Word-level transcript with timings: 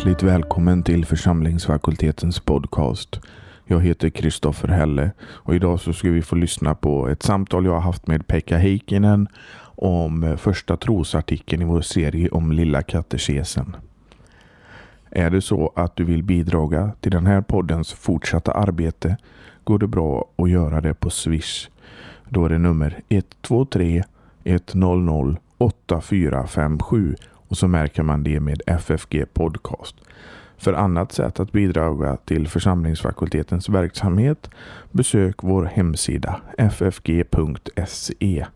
Hjärtligt 0.00 0.22
välkommen 0.22 0.82
till 0.82 1.04
församlingsfakultetens 1.04 2.40
podcast. 2.40 3.20
Jag 3.64 3.80
heter 3.80 4.10
Kristoffer 4.10 4.68
Helle 4.68 5.10
och 5.22 5.54
idag 5.54 5.80
så 5.80 5.92
ska 5.92 6.10
vi 6.10 6.22
få 6.22 6.36
lyssna 6.36 6.74
på 6.74 7.08
ett 7.08 7.22
samtal 7.22 7.64
jag 7.64 7.72
har 7.72 7.80
haft 7.80 8.06
med 8.06 8.26
Pekka 8.26 8.58
Heikkinen 8.58 9.28
om 9.62 10.36
första 10.38 10.76
trosartikeln 10.76 11.62
i 11.62 11.64
vår 11.64 11.80
serie 11.80 12.28
om 12.28 12.52
Lilla 12.52 12.82
katekesen. 12.82 13.76
Är 15.10 15.30
det 15.30 15.40
så 15.42 15.72
att 15.76 15.96
du 15.96 16.04
vill 16.04 16.22
bidraga 16.22 16.92
till 17.00 17.12
den 17.12 17.26
här 17.26 17.40
poddens 17.40 17.92
fortsatta 17.92 18.52
arbete 18.52 19.16
går 19.64 19.78
det 19.78 19.86
bra 19.86 20.28
att 20.36 20.50
göra 20.50 20.80
det 20.80 20.94
på 20.94 21.10
Swish. 21.10 21.68
Då 22.28 22.44
är 22.44 22.48
det 22.48 22.58
nummer 22.58 23.00
123 23.08 24.02
100 24.44 25.36
8457 25.58 27.16
och 27.50 27.56
så 27.56 27.68
märker 27.68 28.02
man 28.02 28.22
det 28.22 28.40
med 28.40 28.62
FFG 28.66 29.24
Podcast. 29.32 29.96
För 30.56 30.72
annat 30.72 31.12
sätt 31.12 31.40
att 31.40 31.52
bidra 31.52 32.16
till 32.16 32.48
församlingsfakultetens 32.48 33.68
verksamhet 33.68 34.50
besök 34.90 35.42
vår 35.42 35.64
hemsida 35.64 36.40
ffg.se. 36.58 38.46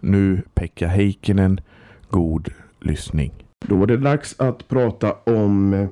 Nu 0.00 0.42
Pekka 0.54 0.86
Heikkinen, 0.86 1.60
god 2.10 2.48
lyssning. 2.80 3.32
Då 3.66 3.76
var 3.76 3.86
det 3.86 3.96
dags 3.96 4.40
att 4.40 4.68
prata 4.68 5.12
om 5.12 5.74
eh, 5.74 5.88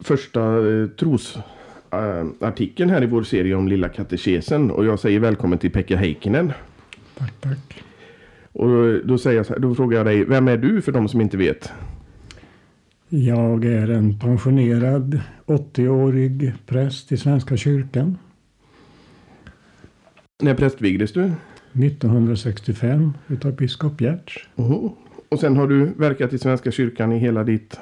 första 0.00 0.40
eh, 0.40 0.86
trosartikeln 0.86 2.90
här 2.90 3.02
i 3.02 3.06
vår 3.06 3.22
serie 3.22 3.54
om 3.54 3.68
Lilla 3.68 3.88
katekesen. 3.88 4.70
Och 4.70 4.84
jag 4.84 4.98
säger 4.98 5.20
välkommen 5.20 5.58
till 5.58 5.70
Pekka 5.70 5.96
Heikkinen. 5.96 6.52
Tack, 7.18 7.32
tack. 7.40 7.85
Och 8.58 8.68
då, 9.04 9.18
säger 9.18 9.36
jag 9.36 9.46
så 9.46 9.52
här, 9.52 9.60
då 9.60 9.74
frågar 9.74 9.96
jag 9.98 10.06
dig, 10.06 10.24
vem 10.24 10.48
är 10.48 10.56
du 10.56 10.82
för 10.82 10.92
de 10.92 11.08
som 11.08 11.20
inte 11.20 11.36
vet? 11.36 11.72
Jag 13.08 13.64
är 13.64 13.90
en 13.90 14.18
pensionerad 14.18 15.20
80-årig 15.46 16.52
präst 16.66 17.12
i 17.12 17.16
Svenska 17.16 17.56
kyrkan. 17.56 18.18
När 20.42 20.54
prästvigdes 20.54 21.12
du? 21.12 21.32
1965 21.72 23.12
utav 23.28 23.56
biskop 23.56 24.00
Gertz. 24.00 24.34
Uh 24.58 24.90
Och 25.28 25.38
sen 25.40 25.56
har 25.56 25.68
du 25.68 25.84
verkat 25.84 26.32
i 26.32 26.38
Svenska 26.38 26.70
kyrkan 26.70 27.12
i 27.12 27.18
hela 27.18 27.44
ditt 27.44 27.80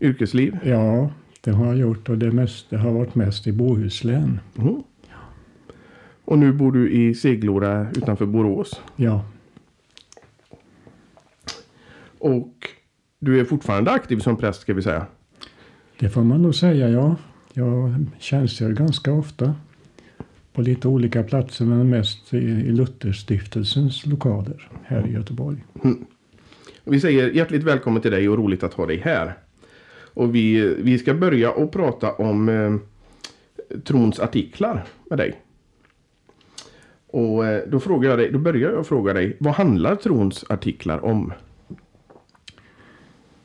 yrkesliv? 0.00 0.58
Ja, 0.64 1.10
det 1.40 1.50
har 1.50 1.66
jag 1.66 1.76
gjort 1.76 2.08
och 2.08 2.18
det, 2.18 2.32
mest, 2.32 2.70
det 2.70 2.76
har 2.76 2.92
varit 2.92 3.14
mest 3.14 3.46
i 3.46 3.52
Bohuslän. 3.52 4.40
Uh 4.58 4.78
Och 6.24 6.38
nu 6.38 6.52
bor 6.52 6.72
du 6.72 6.90
i 6.90 7.14
Seglora 7.14 7.86
utanför 7.90 8.26
Borås? 8.26 8.80
Ja. 8.96 9.24
Och 12.20 12.68
du 13.18 13.40
är 13.40 13.44
fortfarande 13.44 13.90
aktiv 13.90 14.18
som 14.18 14.36
präst 14.36 14.60
ska 14.60 14.74
vi 14.74 14.82
säga? 14.82 15.06
Det 15.98 16.08
får 16.08 16.24
man 16.24 16.42
nog 16.42 16.54
säga 16.54 16.88
ja. 16.88 17.16
Jag 17.52 18.04
tjänstgör 18.18 18.72
ganska 18.72 19.12
ofta. 19.12 19.54
På 20.52 20.62
lite 20.62 20.88
olika 20.88 21.22
platser 21.22 21.64
men 21.64 21.90
mest 21.90 22.34
i, 22.34 22.72
Lutherstiftelsens 22.72 24.06
lokaler 24.06 24.70
här 24.84 25.06
i 25.06 25.12
Göteborg. 25.12 25.64
Mm. 25.84 26.06
Vi 26.84 27.00
säger 27.00 27.30
hjärtligt 27.30 27.62
välkommen 27.62 28.02
till 28.02 28.10
dig 28.10 28.28
och 28.28 28.38
roligt 28.38 28.62
att 28.62 28.74
ha 28.74 28.86
dig 28.86 28.96
här. 28.96 29.34
Och 30.14 30.34
vi, 30.34 30.74
vi 30.78 30.98
ska 30.98 31.14
börja 31.14 31.50
och 31.50 31.72
prata 31.72 32.12
om 32.12 32.48
eh, 32.48 32.74
trons 33.84 34.20
artiklar 34.20 34.84
med 35.10 35.18
dig. 35.18 35.40
Och 37.06 37.46
eh, 37.46 37.68
då, 37.68 37.80
frågar 37.80 38.10
jag 38.10 38.18
dig, 38.18 38.30
då 38.32 38.38
börjar 38.38 38.72
jag 38.72 38.86
fråga 38.86 39.12
dig, 39.12 39.36
vad 39.40 39.54
handlar 39.54 39.96
trons 39.96 40.44
artiklar 40.48 41.04
om? 41.04 41.32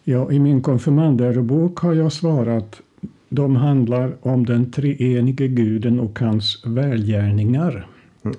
Ja, 0.03 0.31
i 0.31 0.39
min 0.39 0.61
konfirmandlärobok 0.61 1.79
har 1.79 1.93
jag 1.93 2.11
svarat 2.11 2.81
de 3.29 3.55
handlar 3.55 4.15
om 4.21 4.45
den 4.45 4.71
treenige 4.71 5.47
guden 5.47 5.99
och 5.99 6.19
hans 6.19 6.63
välgärningar. 6.65 7.87
Mm. 8.23 8.37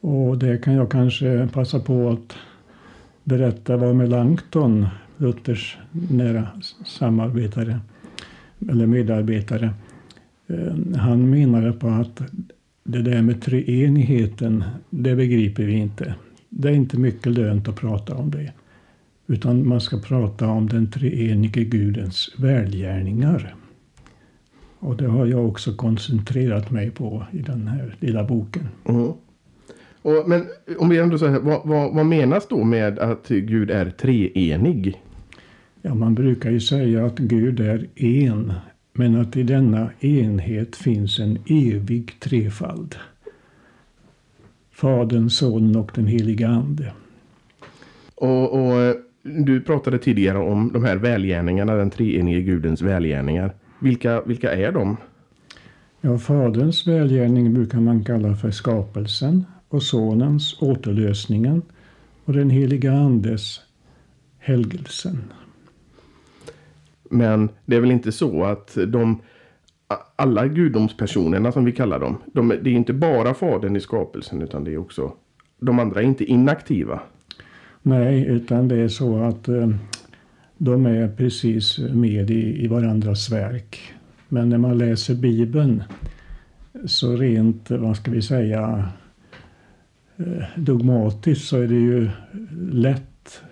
Och 0.00 0.38
det 0.38 0.58
kan 0.58 0.74
jag 0.74 0.90
kanske 0.90 1.48
passa 1.52 1.80
på 1.80 2.08
att 2.10 2.36
berätta 3.24 3.76
vad 3.76 3.96
Melanchthon, 3.96 4.86
Luthers 5.16 5.78
nära 6.10 6.48
samarbetare 6.86 7.80
eller 8.70 8.86
medarbetare, 8.86 9.70
eh, 10.46 10.96
han 10.96 11.30
menade 11.30 11.72
på 11.72 11.88
att 11.88 12.22
det 12.84 13.02
där 13.02 13.22
med 13.22 13.42
treenigheten, 13.42 14.64
det 14.90 15.14
begriper 15.14 15.62
vi 15.62 15.72
inte. 15.72 16.14
Det 16.48 16.68
är 16.68 16.72
inte 16.72 16.98
mycket 16.98 17.32
lönt 17.32 17.68
att 17.68 17.76
prata 17.76 18.14
om 18.14 18.30
det. 18.30 18.52
Utan 19.26 19.68
man 19.68 19.80
ska 19.80 19.98
prata 19.98 20.48
om 20.48 20.68
den 20.68 20.90
treenige 20.90 21.64
Gudens 21.64 22.34
välgärningar. 22.38 23.54
Och 24.78 24.96
det 24.96 25.06
har 25.06 25.26
jag 25.26 25.48
också 25.48 25.74
koncentrerat 25.74 26.70
mig 26.70 26.90
på 26.90 27.26
i 27.32 27.38
den 27.38 27.68
här 27.68 27.96
lilla 28.00 28.24
boken. 28.24 28.68
Mm. 28.84 29.12
Och, 30.02 30.28
men 30.28 30.46
om 30.78 30.88
vi 30.88 30.98
ändå 30.98 31.18
säger, 31.18 31.40
vad, 31.40 31.60
vad, 31.64 31.94
vad 31.94 32.06
menas 32.06 32.48
då 32.48 32.64
med 32.64 32.98
att 32.98 33.28
Gud 33.28 33.70
är 33.70 33.90
treenig? 33.90 35.02
Ja, 35.82 35.94
man 35.94 36.14
brukar 36.14 36.50
ju 36.50 36.60
säga 36.60 37.06
att 37.06 37.18
Gud 37.18 37.60
är 37.60 37.86
en, 37.94 38.52
men 38.92 39.20
att 39.20 39.36
i 39.36 39.42
denna 39.42 39.90
enhet 40.00 40.76
finns 40.76 41.18
en 41.18 41.38
evig 41.46 42.20
trefald. 42.20 42.94
Fadern, 44.72 45.30
Sonen 45.30 45.76
och 45.76 45.90
den 45.94 46.06
heliga 46.06 46.48
Ande. 46.48 46.92
Och, 48.14 48.52
och 48.52 48.96
du 49.24 49.60
pratade 49.60 49.98
tidigare 49.98 50.38
om 50.38 50.72
de 50.72 50.84
här 50.84 50.96
välgärningarna, 50.96 51.74
den 51.74 51.90
treenige 51.90 52.40
Gudens 52.40 52.82
välgärningar. 52.82 53.54
Vilka, 53.78 54.22
vilka 54.22 54.52
är 54.52 54.72
de? 54.72 54.96
Ja, 56.00 56.18
Faderns 56.18 56.86
välgärning 56.86 57.54
brukar 57.54 57.80
man 57.80 58.04
kalla 58.04 58.36
för 58.36 58.50
skapelsen 58.50 59.44
och 59.68 59.82
Sonens 59.82 60.62
återlösningen 60.62 61.62
och 62.24 62.32
den 62.32 62.50
heliga 62.50 62.92
Andes 62.92 63.60
helgelsen. 64.38 65.18
Men 67.10 67.48
det 67.64 67.76
är 67.76 67.80
väl 67.80 67.90
inte 67.90 68.12
så 68.12 68.44
att 68.44 68.78
de 68.86 69.20
alla 70.16 70.46
gudomspersonerna 70.46 71.52
som 71.52 71.64
vi 71.64 71.72
kallar 71.72 72.00
dem, 72.00 72.16
de, 72.32 72.48
det 72.48 72.70
är 72.70 72.74
inte 72.74 72.92
bara 72.92 73.34
Fadern 73.34 73.76
i 73.76 73.80
skapelsen 73.80 74.42
utan 74.42 74.64
det 74.64 74.72
är 74.72 74.78
också 74.78 75.12
de 75.60 75.78
andra 75.78 76.00
är 76.00 76.04
inte 76.04 76.24
inaktiva. 76.24 77.00
Nej, 77.86 78.26
utan 78.26 78.68
det 78.68 78.76
är 78.76 78.88
så 78.88 79.18
att 79.18 79.48
eh, 79.48 79.68
de 80.58 80.86
är 80.86 81.08
precis 81.08 81.78
med 81.78 82.30
i, 82.30 82.64
i 82.64 82.66
varandras 82.66 83.32
verk. 83.32 83.94
Men 84.28 84.48
när 84.48 84.58
man 84.58 84.78
läser 84.78 85.14
Bibeln 85.14 85.82
så 86.84 87.16
rent, 87.16 87.70
vad 87.70 87.96
ska 87.96 88.10
vi 88.10 88.22
säga, 88.22 88.88
eh, 90.16 90.44
dogmatiskt 90.56 91.48
så 91.48 91.56
är 91.56 91.68
det 91.68 91.74
ju 91.74 92.10
lätt 92.72 93.42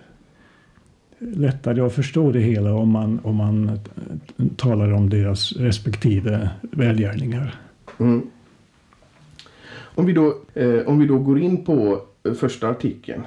lättare 1.17 1.81
att 1.81 1.93
förstå 1.93 2.31
det 2.31 2.39
hela 2.39 2.73
om 2.73 2.89
man, 2.89 3.19
om 3.23 3.35
man 3.35 3.79
talar 4.55 4.93
om 4.93 5.09
deras 5.09 5.51
respektive 5.51 6.49
välgärningar. 6.61 7.55
Mm. 7.99 8.21
Om, 9.95 10.05
vi 10.05 10.13
då, 10.13 10.35
eh, 10.53 10.79
om 10.87 10.99
vi 10.99 11.07
då 11.07 11.19
går 11.19 11.39
in 11.39 11.65
på 11.65 12.01
första 12.35 12.69
artikeln 12.69 13.23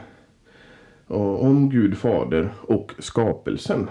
om 1.09 1.71
Gud 1.71 1.97
fader 1.97 2.53
och 2.61 2.93
skapelsen. 2.99 3.91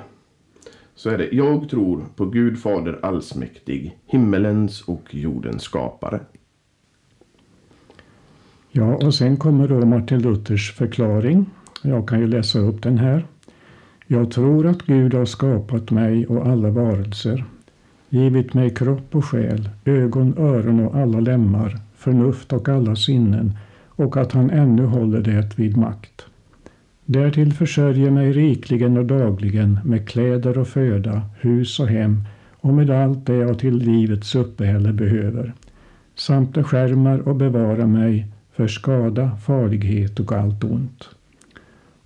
Så 0.96 1.10
är 1.10 1.18
det, 1.18 1.30
jag 1.32 1.70
tror 1.70 2.06
på 2.16 2.26
Gud 2.26 2.60
fader 2.60 3.00
allsmäktig, 3.02 3.98
himmelens 4.06 4.82
och 4.82 5.16
jordens 5.16 5.64
skapare. 5.64 6.20
Ja, 8.72 8.96
och 8.96 9.14
sen 9.14 9.38
kommer 9.38 9.68
då 9.68 9.86
Martin 9.86 10.22
Luthers 10.22 10.74
förklaring. 10.74 11.46
Jag 11.82 12.08
kan 12.08 12.20
ju 12.20 12.28
läsa 12.28 12.60
upp 12.60 12.84
den 12.84 12.98
här. 12.98 13.26
Jag 14.08 14.32
tror 14.32 14.68
att 14.68 14.82
Gud 14.82 15.14
har 15.14 15.26
skapat 15.26 15.92
mig 15.92 16.28
och 16.28 16.48
alla 16.48 16.70
varelser, 16.70 17.46
givit 18.10 18.54
mig 18.54 18.70
kropp 18.70 19.16
och 19.16 19.26
själ, 19.26 19.70
ögon, 19.86 20.38
öron 20.38 20.88
och 20.88 20.96
alla 20.96 21.20
lemmar, 21.20 21.80
förnuft 21.96 22.54
och 22.54 22.70
alla 22.70 22.96
sinnen 22.96 23.58
och 23.88 24.18
att 24.18 24.32
han 24.32 24.50
ännu 24.50 24.86
håller 24.86 25.22
det 25.22 25.50
vid 25.56 25.78
makt. 25.78 26.26
Därtill 27.06 27.54
försörjer 27.54 28.12
mig 28.12 28.32
rikligen 28.32 28.98
och 28.98 29.06
dagligen 29.06 29.80
med 29.84 30.08
kläder 30.08 30.58
och 30.58 30.68
föda, 30.68 31.22
hus 31.40 31.80
och 31.80 31.88
hem 31.88 32.24
och 32.58 32.74
med 32.74 32.90
allt 32.90 33.26
det 33.26 33.36
jag 33.36 33.60
till 33.60 33.78
livets 33.78 34.36
uppehälle 34.36 34.94
behöver, 34.94 35.54
samt 36.16 36.54
beskärmar 36.54 37.20
och 37.28 37.36
bevarar 37.36 37.88
mig 37.88 38.28
för 38.52 38.68
skada, 38.68 39.38
farlighet 39.46 40.20
och 40.20 40.32
allt 40.32 40.64
ont. 40.64 41.10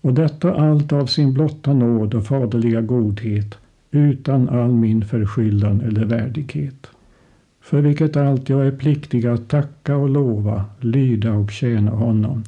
Och 0.01 0.13
detta 0.13 0.53
allt 0.53 0.93
av 0.93 1.05
sin 1.05 1.33
blotta 1.33 1.73
nåd 1.73 2.13
och 2.13 2.25
faderliga 2.25 2.81
godhet, 2.81 3.57
utan 3.91 4.49
all 4.49 4.71
min 4.71 5.05
förskyllan 5.05 5.81
eller 5.81 6.05
värdighet. 6.05 6.87
För 7.61 7.81
vilket 7.81 8.17
allt 8.17 8.49
jag 8.49 8.67
är 8.67 8.71
pliktig 8.71 9.27
att 9.27 9.49
tacka 9.49 9.95
och 9.95 10.09
lova, 10.09 10.65
lyda 10.79 11.33
och 11.33 11.51
tjäna 11.51 11.91
honom, 11.91 12.43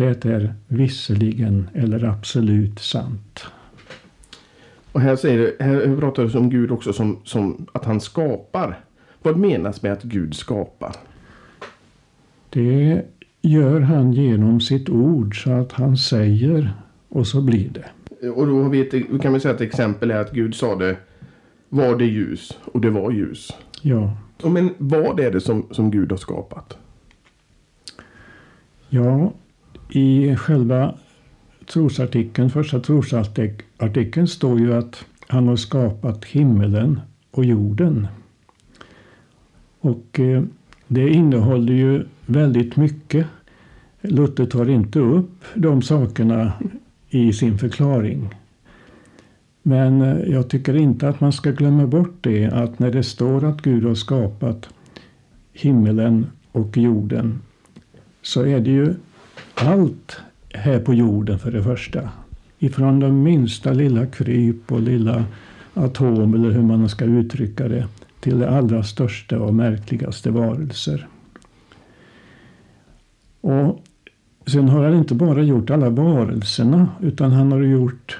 det 0.00 0.24
är 0.24 0.54
visserligen 0.68 1.68
eller 1.74 2.04
absolut 2.04 2.78
sant. 2.78 3.44
Och 4.92 5.00
här, 5.00 5.16
säger 5.16 5.38
det, 5.38 5.64
här 5.64 5.96
pratar 6.00 6.24
det 6.24 6.38
om 6.38 6.50
Gud 6.50 6.70
också 6.70 6.92
som, 6.92 7.18
som 7.24 7.66
att 7.72 7.84
han 7.84 8.00
skapar. 8.00 8.84
Vad 9.22 9.36
menas 9.36 9.82
med 9.82 9.92
att 9.92 10.02
Gud 10.02 10.34
skapar? 10.34 10.96
Det 12.50 13.02
gör 13.40 13.80
han 13.80 14.12
genom 14.12 14.60
sitt 14.60 14.88
ord 14.88 15.44
så 15.44 15.52
att 15.52 15.72
han 15.72 15.96
säger 15.96 16.72
och 17.08 17.26
så 17.26 17.40
blir 17.40 17.68
det. 17.68 18.28
Och 18.30 18.46
då 18.46 18.62
vet, 18.62 18.90
kan 19.22 19.32
vi 19.32 19.40
säga 19.40 19.54
att 19.54 19.60
ett 19.60 19.68
exempel 19.68 20.10
är 20.10 20.20
att 20.20 20.32
Gud 20.32 20.54
sa 20.54 20.76
det 20.76 20.96
var 21.68 21.96
det 21.96 22.04
ljus 22.04 22.58
och 22.64 22.80
det 22.80 22.90
var 22.90 23.10
ljus. 23.10 23.50
Ja. 23.82 24.16
Men 24.44 24.74
vad 24.78 25.20
är 25.20 25.30
det 25.30 25.40
som, 25.40 25.66
som 25.70 25.90
Gud 25.90 26.10
har 26.10 26.18
skapat? 26.18 26.78
Ja, 28.88 29.32
i 29.92 30.36
själva 30.36 30.94
trosartikeln, 31.66 32.50
första 32.50 32.80
trosartikeln 32.80 34.28
står 34.28 34.60
ju 34.60 34.74
att 34.74 35.04
han 35.28 35.48
har 35.48 35.56
skapat 35.56 36.24
himmelen 36.24 37.00
och 37.30 37.44
jorden. 37.44 38.06
Och 39.80 40.20
eh, 40.20 40.42
det 40.86 41.08
innehåller 41.08 41.72
ju 41.72 42.04
väldigt 42.26 42.76
mycket. 42.76 43.26
Luther 44.00 44.46
tar 44.46 44.68
inte 44.68 44.98
upp 44.98 45.44
de 45.54 45.82
sakerna 45.82 46.52
i 47.10 47.32
sin 47.32 47.58
förklaring. 47.58 48.34
Men 49.62 50.02
eh, 50.02 50.30
jag 50.30 50.48
tycker 50.48 50.76
inte 50.76 51.08
att 51.08 51.20
man 51.20 51.32
ska 51.32 51.50
glömma 51.50 51.86
bort 51.86 52.16
det 52.20 52.46
att 52.46 52.78
när 52.78 52.90
det 52.90 53.02
står 53.02 53.44
att 53.44 53.62
Gud 53.62 53.84
har 53.84 53.94
skapat 53.94 54.68
himmelen 55.52 56.26
och 56.52 56.76
jorden 56.76 57.40
så 58.22 58.46
är 58.46 58.60
det 58.60 58.70
ju 58.70 58.94
allt 59.60 60.20
här 60.54 60.80
på 60.80 60.94
jorden 60.94 61.38
för 61.38 61.50
det 61.52 61.62
första. 61.62 62.08
Ifrån 62.58 63.00
de 63.00 63.22
minsta 63.22 63.72
lilla 63.72 64.06
kryp 64.06 64.72
och 64.72 64.80
lilla 64.80 65.24
atom 65.74 66.34
eller 66.34 66.50
hur 66.50 66.62
man 66.62 66.88
ska 66.88 67.04
uttrycka 67.04 67.68
det 67.68 67.86
till 68.20 68.38
de 68.38 68.46
allra 68.46 68.82
största 68.82 69.38
och 69.38 69.54
märkligaste 69.54 70.30
varelser. 70.30 71.06
Och 73.40 73.84
Sen 74.46 74.68
har 74.68 74.84
han 74.84 74.94
inte 74.94 75.14
bara 75.14 75.42
gjort 75.42 75.70
alla 75.70 75.90
varelserna 75.90 76.88
utan 77.00 77.32
han 77.32 77.52
har 77.52 77.62
gjort 77.62 78.18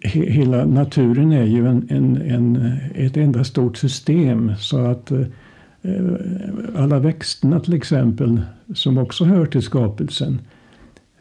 hela 0.00 0.64
naturen 0.64 1.32
är 1.32 1.44
ju 1.44 1.66
en, 1.66 1.86
en, 1.90 2.16
en, 2.22 2.76
ett 2.94 3.16
enda 3.16 3.44
stort 3.44 3.76
system 3.76 4.52
så 4.58 4.78
att 4.78 5.10
eh, 5.10 5.20
Eh, 5.84 6.82
alla 6.82 6.98
växterna 6.98 7.60
till 7.60 7.74
exempel 7.74 8.40
som 8.74 8.98
också 8.98 9.24
hör 9.24 9.46
till 9.46 9.62
skapelsen 9.62 10.38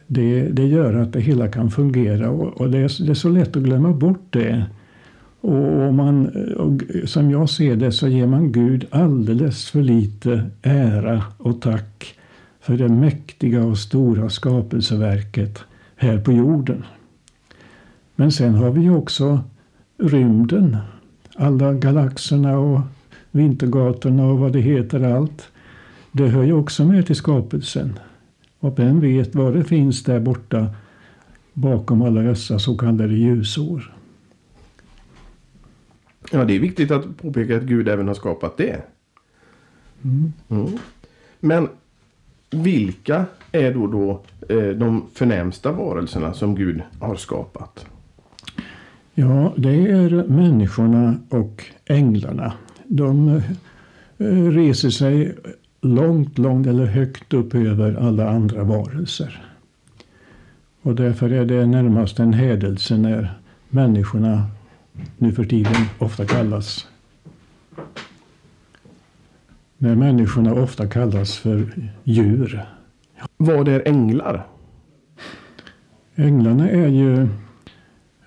det, 0.07 0.49
det 0.49 0.65
gör 0.65 0.93
att 0.93 1.13
det 1.13 1.19
hela 1.19 1.47
kan 1.47 1.71
fungera 1.71 2.29
och, 2.29 2.61
och 2.61 2.69
det, 2.69 2.77
är, 2.77 3.05
det, 3.05 3.11
är, 3.11 3.13
så 3.13 3.29
lätt 3.29 3.55
att 3.57 3.63
glömma 3.63 3.91
bort 3.93 4.25
det. 4.29 4.65
Och, 5.41 5.85
och 5.85 5.93
man, 5.93 6.27
och 6.57 6.81
som 7.09 7.31
jag 7.31 7.49
ser 7.49 7.75
det 7.75 7.91
så 7.91 8.07
ger 8.07 8.27
man 8.27 8.51
Gud 8.51 8.85
alldeles 8.89 9.69
för 9.69 9.81
lite 9.81 10.49
ära 10.61 11.23
och 11.37 11.61
tack 11.61 12.15
för 12.59 12.77
det 12.77 12.89
mäktiga 12.89 13.63
och 13.63 13.77
stora 13.77 14.29
skapelseverket 14.29 15.59
här 15.95 16.17
på 16.17 16.31
jorden. 16.31 16.83
Men 18.15 18.31
sen 18.31 18.55
har 18.55 18.71
vi 18.71 18.89
också 18.89 19.39
rymden. 19.97 20.77
Alla 21.35 21.73
galaxerna 21.73 22.57
och 22.57 22.79
vintergatorna 23.33 24.25
och 24.25 24.39
vad 24.39 24.53
det 24.53 24.59
heter 24.59 25.15
allt. 25.15 25.51
Det 26.11 26.27
hör 26.27 26.43
ju 26.43 26.53
också 26.53 26.85
med 26.85 27.05
till 27.05 27.15
skapelsen. 27.15 27.99
Och 28.59 28.79
vem 28.79 28.99
vet 28.99 29.35
vad 29.35 29.53
det 29.53 29.63
finns 29.63 30.03
där 30.03 30.19
borta 30.19 30.67
bakom 31.53 32.01
alla 32.01 32.21
dessa 32.21 32.59
så 32.59 32.77
kallade 32.77 33.13
ljusår. 33.13 33.93
Ja, 36.31 36.45
det 36.45 36.55
är 36.55 36.59
viktigt 36.59 36.91
att 36.91 37.17
påpeka 37.17 37.57
att 37.57 37.63
Gud 37.63 37.89
även 37.89 38.07
har 38.07 38.15
skapat 38.15 38.57
det. 38.57 38.81
Mm. 40.03 40.33
Mm. 40.49 40.67
Men 41.39 41.69
vilka 42.51 43.25
är 43.51 43.73
då, 43.73 43.87
då 43.87 44.21
eh, 44.49 44.69
de 44.69 45.05
förnämsta 45.13 45.71
varelserna 45.71 46.33
som 46.33 46.55
Gud 46.55 46.81
har 46.99 47.15
skapat? 47.15 47.85
Ja, 49.13 49.53
det 49.57 49.91
är 49.91 50.27
människorna 50.27 51.15
och 51.29 51.65
änglarna. 51.85 52.53
De 52.95 53.41
eh, 54.17 54.49
reser 54.51 54.89
sig 54.89 55.35
långt, 55.81 56.37
långt 56.37 56.67
eller 56.67 56.85
högt 56.85 57.33
upp 57.33 57.55
över 57.55 58.07
alla 58.07 58.29
andra 58.29 58.63
varelser. 58.63 59.45
Och 60.81 60.95
därför 60.95 61.29
är 61.29 61.45
det 61.45 61.65
närmast 61.65 62.19
en 62.19 62.33
hädelse 62.33 62.97
när 62.97 63.33
människorna 63.69 64.43
nu 65.17 65.31
för 65.31 65.43
tiden 65.43 65.75
ofta 65.99 66.25
kallas 66.25 66.87
när 69.77 69.95
människorna 69.95 70.53
ofta 70.53 70.87
kallas 70.87 71.37
för 71.37 71.89
djur. 72.03 72.65
Vad 73.37 73.67
är 73.67 73.87
änglar? 73.87 74.47
Änglarna 76.15 76.69
är 76.69 76.87
ju 76.87 77.27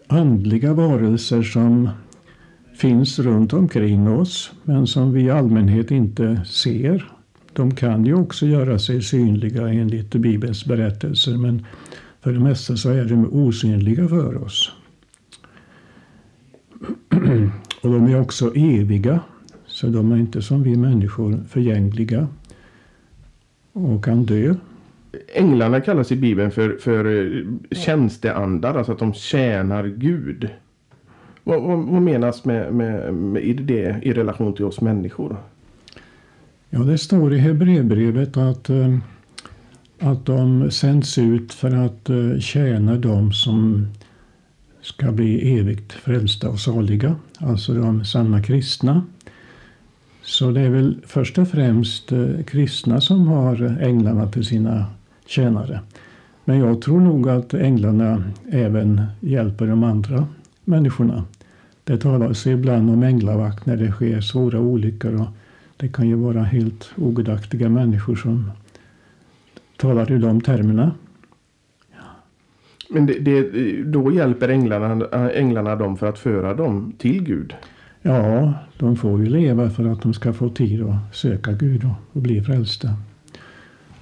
andliga 0.07 0.73
varelser 0.73 1.43
som 1.43 1.89
finns 2.77 3.19
runt 3.19 3.53
omkring 3.53 4.09
oss 4.09 4.53
men 4.63 4.87
som 4.87 5.13
vi 5.13 5.23
i 5.23 5.31
allmänhet 5.31 5.91
inte 5.91 6.41
ser. 6.47 7.13
De 7.53 7.75
kan 7.75 8.07
ju 8.07 8.15
också 8.15 8.47
göra 8.47 8.79
sig 8.79 9.03
synliga 9.03 9.69
enligt 9.69 10.11
Bibelns 10.11 10.65
berättelser 10.65 11.37
men 11.37 11.67
för 12.21 12.33
det 12.33 12.41
mesta 12.41 12.77
så 12.77 12.91
är 12.91 13.05
de 13.05 13.33
osynliga 13.33 14.09
för 14.09 14.43
oss. 14.45 14.73
Och 17.83 17.91
de 17.93 18.07
är 18.07 18.21
också 18.21 18.55
eviga 18.55 19.21
så 19.67 19.87
de 19.87 20.13
är 20.13 20.17
inte 20.17 20.43
som 20.43 20.63
vi 20.63 20.77
människor 20.77 21.41
förgängliga 21.49 22.29
och 23.73 24.05
kan 24.05 24.25
dö. 24.25 24.55
Änglarna 25.35 25.81
kallas 25.81 26.13
i 26.13 26.17
Bibeln 26.17 26.51
för, 26.51 26.77
för 26.77 27.05
eh, 27.05 27.45
tjänsteandar, 27.71 28.75
alltså 28.75 28.93
att 28.93 28.99
de 28.99 29.15
tjänar 29.15 29.87
Gud. 29.87 30.49
Vad, 31.49 31.63
vad, 31.63 31.79
vad 31.79 32.03
menas 32.03 32.45
med, 32.45 32.73
med, 32.75 33.15
med 33.15 33.57
det 33.57 34.01
i 34.03 34.13
relation 34.13 34.55
till 34.55 34.65
oss 34.65 34.81
människor? 34.81 35.37
Ja, 36.71 36.79
det 36.79 36.99
står 36.99 37.35
i 37.35 37.39
Hebreerbrevet 37.39 38.37
att, 38.37 38.71
eh, 38.71 38.99
att 39.99 40.27
de 40.27 40.71
sänds 40.71 41.19
ut 41.19 41.53
för 41.53 41.85
att 41.87 42.11
eh, 42.11 42.39
tjäna 42.39 42.97
dem 42.97 43.33
som 43.33 43.89
ska 44.81 45.13
bli 45.13 45.59
evigt 45.59 45.93
frälsta 45.93 46.49
och 46.49 46.61
saliga, 46.61 47.17
alltså 47.39 47.75
de 47.75 48.05
sanna 48.05 48.43
kristna. 48.43 49.03
Så 50.23 50.51
det 50.51 50.61
är 50.61 50.71
väl 50.71 50.97
först 51.07 51.39
och 51.39 51.49
främst 51.49 52.13
eh, 52.13 52.43
kristna 52.47 53.01
som 53.01 53.29
har 53.29 53.79
änglarna 53.83 54.31
till 54.31 54.45
sina 54.45 54.87
tjänare. 55.27 55.81
Men 56.45 56.59
jag 56.59 56.83
tror 56.83 57.01
nog 57.01 57.29
att 57.29 57.55
änglarna 57.55 58.25
även 58.51 59.03
hjälper 59.21 59.67
de 59.67 59.85
andra 59.85 60.29
människorna. 60.65 61.25
Det 61.87 61.99
talas 61.99 62.47
ibland 62.47 62.91
om 62.91 63.03
änglavakt 63.03 63.67
när 63.67 63.77
det 63.77 63.93
sker 63.93 64.21
svåra 64.21 64.61
olyckor 64.61 65.21
och 65.21 65.27
det 65.77 65.89
kan 65.89 66.09
ju 66.09 66.15
vara 66.15 66.43
helt 66.43 66.91
ogudaktiga 66.97 67.69
människor 67.69 68.17
som 68.17 68.51
talar 69.77 70.13
i 70.13 70.19
de 70.19 70.41
termerna. 70.41 70.93
Men 72.91 73.07
det, 73.07 73.19
det, 73.19 73.83
då 73.85 74.13
hjälper 74.13 74.49
änglarna, 74.49 75.31
änglarna 75.31 75.77
dem 75.77 75.97
för 75.97 76.07
att 76.07 76.19
föra 76.19 76.55
dem 76.55 76.93
till 76.99 77.23
Gud? 77.23 77.55
Ja, 78.03 78.55
de 78.79 78.97
får 78.97 79.21
ju 79.21 79.27
leva 79.27 79.71
för 79.71 79.85
att 79.85 80.03
de 80.03 80.15
ska 80.15 80.33
få 80.33 80.49
tid 80.49 80.83
att 80.83 81.17
söka 81.17 81.53
Gud 81.53 81.85
och, 82.13 82.21
bli 82.21 82.43
frälsta. 82.43 82.89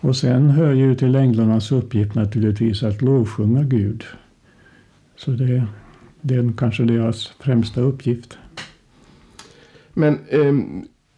Och 0.01 0.17
sen 0.17 0.51
hör 0.51 0.73
ju 0.73 0.95
till 0.95 1.17
änglarnas 1.17 1.73
uppgift 1.73 2.15
naturligtvis 2.15 2.83
att 2.83 3.03
lovsjunga 3.03 3.63
Gud. 3.63 4.05
Så 5.17 5.31
det, 5.31 5.67
det 6.27 6.35
är 6.35 6.53
kanske 6.57 6.85
deras 6.85 7.27
främsta 7.27 7.81
uppgift. 7.81 8.39
Men 9.95 10.15
eh, 10.29 10.53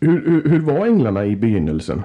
hur, 0.00 0.48
hur 0.48 0.60
var 0.60 0.86
änglarna 0.86 1.26
i 1.26 1.36
begynnelsen? 1.36 2.02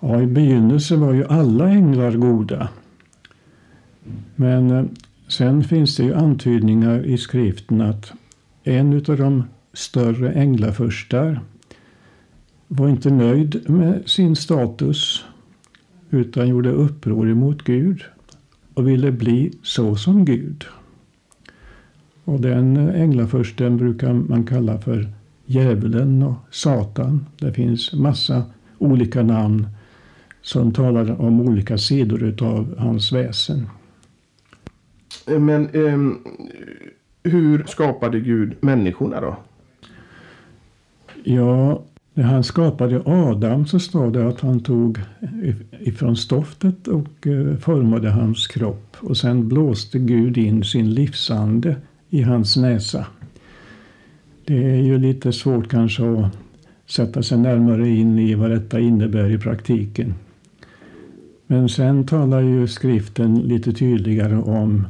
Ja, 0.00 0.22
i 0.22 0.26
begynnelsen 0.26 1.00
var 1.00 1.12
ju 1.12 1.24
alla 1.24 1.68
änglar 1.68 2.12
goda. 2.12 2.68
Men 4.36 4.70
eh, 4.70 4.84
sen 5.28 5.64
finns 5.64 5.96
det 5.96 6.04
ju 6.04 6.14
antydningar 6.14 7.06
i 7.06 7.18
skriften 7.18 7.80
att 7.80 8.12
en 8.64 8.96
av 8.96 9.16
de 9.16 9.44
större 9.72 10.32
änglafurstar 10.32 11.40
var 12.68 12.88
inte 12.88 13.10
nöjd 13.10 13.70
med 13.70 14.02
sin 14.06 14.36
status 14.36 15.24
utan 16.10 16.48
gjorde 16.48 16.70
uppror 16.70 17.30
emot 17.30 17.62
Gud 17.62 18.02
och 18.74 18.88
ville 18.88 19.12
bli 19.12 19.52
så 19.62 19.96
som 19.96 20.24
Gud. 20.24 20.64
Och 22.30 22.40
den 22.40 22.76
änglafursten 22.76 23.76
brukar 23.76 24.12
man 24.12 24.44
kalla 24.44 24.78
för 24.78 25.08
djävulen 25.46 26.22
och 26.22 26.34
Satan. 26.50 27.26
Det 27.38 27.52
finns 27.52 27.92
massa 27.92 28.44
olika 28.78 29.22
namn 29.22 29.66
som 30.42 30.72
talar 30.72 31.20
om 31.20 31.40
olika 31.40 31.78
sidor 31.78 32.34
av 32.42 32.78
hans 32.78 33.12
väsen. 33.12 33.66
Men 35.26 35.68
eh, 35.68 35.98
hur 37.30 37.64
skapade 37.64 38.20
Gud 38.20 38.56
människorna 38.60 39.20
då? 39.20 39.36
Ja, 41.24 41.82
när 42.14 42.24
han 42.24 42.44
skapade 42.44 43.02
Adam 43.04 43.66
så 43.66 43.80
står 43.80 44.10
det 44.10 44.28
att 44.28 44.40
han 44.40 44.60
tog 44.60 44.98
ifrån 45.80 46.16
stoftet 46.16 46.88
och 46.88 47.26
eh, 47.26 47.56
formade 47.56 48.10
hans 48.10 48.46
kropp. 48.46 48.96
Och 49.00 49.16
sen 49.16 49.48
blåste 49.48 49.98
Gud 49.98 50.38
in 50.38 50.64
sin 50.64 50.94
livsande 50.94 51.76
i 52.10 52.22
hans 52.22 52.56
näsa. 52.56 53.06
Det 54.44 54.64
är 54.64 54.82
ju 54.82 54.98
lite 54.98 55.32
svårt 55.32 55.68
kanske 55.68 56.10
att 56.10 56.38
sätta 56.86 57.22
sig 57.22 57.38
närmare 57.38 57.88
in 57.88 58.18
i 58.18 58.34
vad 58.34 58.50
detta 58.50 58.80
innebär 58.80 59.30
i 59.30 59.38
praktiken. 59.38 60.14
Men 61.46 61.68
sen 61.68 62.06
talar 62.06 62.40
ju 62.40 62.66
skriften 62.66 63.34
lite 63.34 63.72
tydligare 63.72 64.36
om 64.36 64.86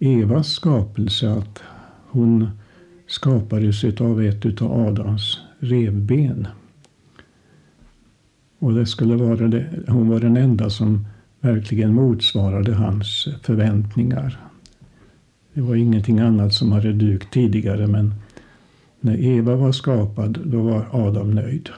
Evas 0.00 0.48
skapelse, 0.48 1.30
att 1.30 1.62
hon 2.08 2.48
skapades 3.06 3.84
av 4.00 4.22
ett 4.22 4.62
av 4.62 4.86
Adams 4.86 5.38
revben. 5.58 6.46
Och 8.58 8.74
det 8.74 8.86
skulle 8.86 9.16
vara 9.16 9.48
det, 9.48 9.66
hon 9.88 10.08
var 10.08 10.20
den 10.20 10.36
enda 10.36 10.70
som 10.70 11.06
verkligen 11.40 11.94
motsvarade 11.94 12.74
hans 12.74 13.28
förväntningar. 13.42 14.51
Det 15.54 15.60
var 15.60 15.74
ingenting 15.74 16.18
annat 16.18 16.54
som 16.54 16.72
hade 16.72 16.92
dukt 16.92 17.32
tidigare 17.32 17.86
men 17.86 18.14
när 19.00 19.20
Eva 19.20 19.56
var 19.56 19.72
skapad 19.72 20.38
då 20.44 20.62
var 20.62 20.86
Adam 20.90 21.30
nöjd. 21.30 21.68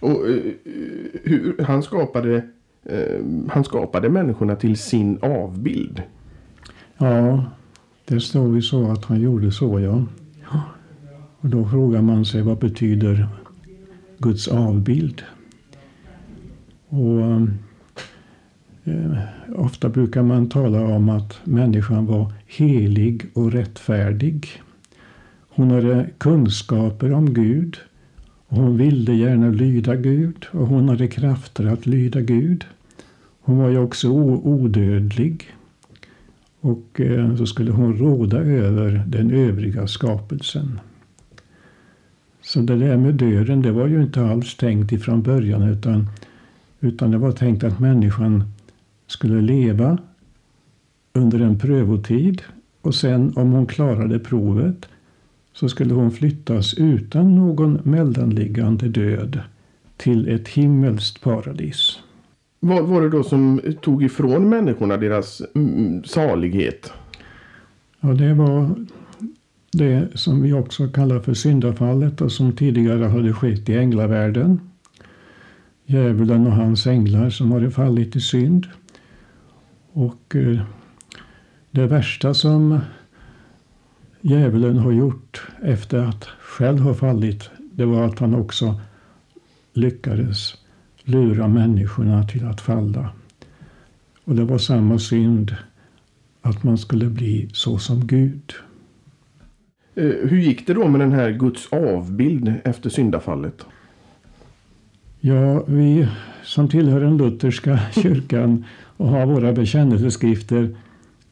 Och 0.00 0.28
uh, 0.28 0.52
hur, 1.22 1.62
han 1.62 1.82
skapade 1.82 2.44
uh, 2.92 3.48
han 3.48 3.64
skapade 3.64 4.08
människorna 4.08 4.56
till 4.56 4.76
sin 4.76 5.18
avbild. 5.22 6.02
Ja, 6.98 7.44
det 8.04 8.20
står 8.20 8.54
ju 8.54 8.62
så 8.62 8.90
att 8.90 9.04
han 9.04 9.20
gjorde 9.20 9.52
så 9.52 9.80
ja. 9.80 10.04
Och 11.40 11.48
då 11.48 11.68
frågar 11.68 12.02
man 12.02 12.24
sig 12.24 12.42
vad 12.42 12.58
betyder 12.58 13.28
Guds 14.18 14.48
avbild? 14.48 15.22
Och 16.88 17.40
eh, 18.84 19.18
Ofta 19.54 19.88
brukar 19.88 20.22
man 20.22 20.48
tala 20.48 20.80
om 20.80 21.08
att 21.08 21.40
människan 21.44 22.06
var 22.06 22.32
helig 22.46 23.26
och 23.32 23.52
rättfärdig. 23.52 24.48
Hon 25.48 25.70
hade 25.70 26.10
kunskaper 26.18 27.12
om 27.12 27.34
Gud. 27.34 27.76
Och 28.48 28.56
hon 28.56 28.76
ville 28.76 29.12
gärna 29.14 29.48
lyda 29.50 29.96
Gud 29.96 30.46
och 30.50 30.66
hon 30.66 30.88
hade 30.88 31.08
krafter 31.08 31.66
att 31.66 31.86
lyda 31.86 32.20
Gud. 32.20 32.64
Hon 33.40 33.58
var 33.58 33.68
ju 33.68 33.78
också 33.78 34.08
odödlig. 34.08 35.44
Och 36.60 37.00
eh, 37.00 37.36
så 37.36 37.46
skulle 37.46 37.70
hon 37.70 37.96
råda 37.96 38.38
över 38.38 39.04
den 39.06 39.30
övriga 39.30 39.86
skapelsen. 39.86 40.80
Så 42.42 42.60
det 42.60 42.76
där 42.76 42.96
med 42.96 43.14
döden, 43.14 43.62
det 43.62 43.72
var 43.72 43.86
ju 43.86 44.02
inte 44.02 44.24
alls 44.24 44.56
tänkt 44.56 44.92
ifrån 44.92 45.22
början 45.22 45.62
utan, 45.62 46.08
utan 46.80 47.10
det 47.10 47.18
var 47.18 47.32
tänkt 47.32 47.64
att 47.64 47.80
människan 47.80 48.44
skulle 49.12 49.40
leva 49.40 49.98
under 51.12 51.40
en 51.40 51.58
prövotid 51.58 52.42
och 52.80 52.94
sen 52.94 53.32
om 53.36 53.52
hon 53.52 53.66
klarade 53.66 54.18
provet 54.18 54.88
så 55.52 55.68
skulle 55.68 55.94
hon 55.94 56.10
flyttas 56.10 56.74
utan 56.74 57.34
någon 57.34 57.80
mellanliggande 57.82 58.88
död 58.88 59.40
till 59.96 60.28
ett 60.28 60.48
himmelskt 60.48 61.20
paradis. 61.20 61.98
Vad 62.60 62.84
var 62.84 63.02
det 63.02 63.10
då 63.10 63.22
som 63.22 63.60
tog 63.80 64.04
ifrån 64.04 64.48
människorna 64.48 64.96
deras 64.96 65.42
mm, 65.54 66.04
salighet? 66.04 66.92
Ja, 68.00 68.08
det 68.08 68.34
var 68.34 68.86
det 69.72 70.08
som 70.14 70.42
vi 70.42 70.52
också 70.52 70.88
kallar 70.88 71.20
för 71.20 71.34
syndafallet 71.34 72.20
och 72.20 72.32
som 72.32 72.52
tidigare 72.52 73.04
hade 73.04 73.32
skett 73.32 73.68
i 73.68 73.76
änglavärlden. 73.76 74.60
Djävulen 75.86 76.46
och 76.46 76.52
hans 76.52 76.86
änglar 76.86 77.30
som 77.30 77.52
hade 77.52 77.70
fallit 77.70 78.16
i 78.16 78.20
synd. 78.20 78.66
Och 79.92 80.36
eh, 80.36 80.62
det 81.70 81.86
värsta 81.86 82.34
som 82.34 82.80
djävulen 84.20 84.78
har 84.78 84.92
gjort 84.92 85.46
efter 85.62 85.98
att 85.98 86.24
själv 86.24 86.78
ha 86.78 86.94
fallit, 86.94 87.50
det 87.72 87.84
var 87.84 88.04
att 88.04 88.18
han 88.18 88.34
också 88.34 88.80
lyckades 89.72 90.54
lura 91.02 91.48
människorna 91.48 92.22
till 92.22 92.46
att 92.46 92.60
falla. 92.60 93.10
Och 94.24 94.34
det 94.34 94.44
var 94.44 94.58
samma 94.58 94.98
synd, 94.98 95.56
att 96.42 96.62
man 96.62 96.78
skulle 96.78 97.06
bli 97.06 97.50
så 97.52 97.78
som 97.78 98.06
Gud. 98.06 98.52
Eh, 99.94 100.04
hur 100.04 100.38
gick 100.38 100.66
det 100.66 100.74
då 100.74 100.88
med 100.88 101.00
den 101.00 101.12
här 101.12 101.30
Guds 101.30 101.72
avbild 101.72 102.54
efter 102.64 102.90
syndafallet? 102.90 103.66
Ja, 105.20 105.64
vi 105.66 106.08
som 106.44 106.68
tillhör 106.68 107.00
den 107.00 107.16
lutherska 107.16 107.78
kyrkan 108.02 108.64
och 108.96 109.08
har 109.08 109.26
våra 109.26 109.52
bekännelseskrifter 109.52 110.76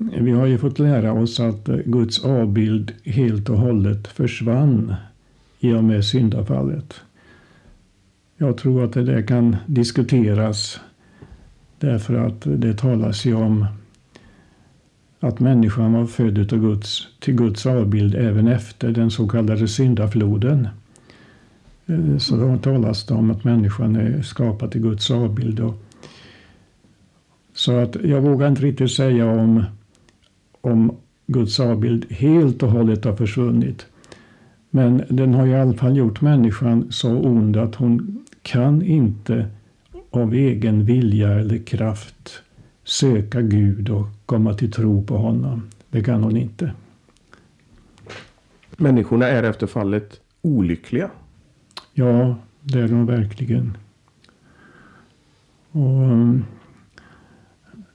vi 0.00 0.31
har 0.31 0.47
ju 0.47 0.59
fått 0.59 0.79
lära 0.79 1.12
oss 1.12 1.40
att 1.40 1.67
Guds 1.67 2.25
avbild 2.25 2.93
helt 3.05 3.49
och 3.49 3.59
hållet 3.59 4.09
försvann 4.09 4.95
i 5.59 5.73
och 5.73 5.85
med 5.85 6.05
syndafallet. 6.05 7.00
Jag 8.37 8.59
tror 8.59 8.85
att 8.85 8.93
det 8.93 9.05
där 9.05 9.23
kan 9.23 9.57
diskuteras 9.67 10.81
därför 11.79 12.14
att 12.14 12.40
det 12.45 12.75
talas 12.75 13.25
ju 13.25 13.35
om 13.35 13.67
att 15.21 15.40
människan 15.40 15.93
var 15.93 16.07
född 16.07 16.52
av 16.52 16.59
Guds, 16.59 17.09
till 17.21 17.35
Guds 17.35 17.67
avbild 17.67 18.14
även 18.14 18.49
efter 18.49 18.90
den 18.90 19.11
så 19.11 19.29
kallade 19.29 19.69
syndafloden. 19.69 20.69
Eh, 21.91 22.19
så 22.19 22.37
då 22.37 22.57
talas 22.57 23.07
det 23.07 23.15
om 23.15 23.31
att 23.31 23.45
människan 23.45 23.97
är 23.97 24.23
skapad 24.23 24.71
till 24.71 24.81
Guds 24.81 25.11
avbild. 25.11 25.63
Så 27.55 27.79
att 27.79 27.97
jag 28.05 28.21
vågar 28.21 28.49
inte 28.49 28.63
riktigt 28.63 28.91
säga 28.93 29.31
om, 29.31 29.65
om 30.61 30.97
Guds 31.27 31.61
avbild 31.61 32.13
helt 32.13 32.63
och 32.63 32.71
hållet 32.71 33.05
har 33.05 33.17
försvunnit. 33.17 33.87
Men 34.71 35.03
den 35.09 35.35
har 35.35 35.47
i 35.47 35.55
alla 35.55 35.75
fall 35.75 35.97
gjort 35.97 36.21
människan 36.21 36.93
så 36.93 37.11
ond 37.11 37.57
att 37.57 37.75
hon 37.75 38.25
kan 38.43 38.83
inte 38.83 39.47
av 40.11 40.35
egen 40.35 40.85
vilja 40.85 41.29
eller 41.29 41.59
kraft 41.59 42.43
söka 42.85 43.41
Gud 43.41 43.91
och 43.91 44.07
komma 44.27 44.55
till 44.55 44.73
tro 44.73 45.05
på 45.05 45.17
honom. 45.17 45.69
Det 45.91 46.03
kan 46.03 46.23
hon 46.23 46.37
inte. 46.37 46.73
Människorna 48.77 49.27
är 49.27 49.43
efter 49.43 49.67
fallet 49.67 50.21
olyckliga. 50.43 51.11
Ja, 52.00 52.37
det 52.62 52.80
är 52.80 52.88
de 52.88 53.07
verkligen. 53.07 53.76
Och 55.71 56.02
um, 56.02 56.45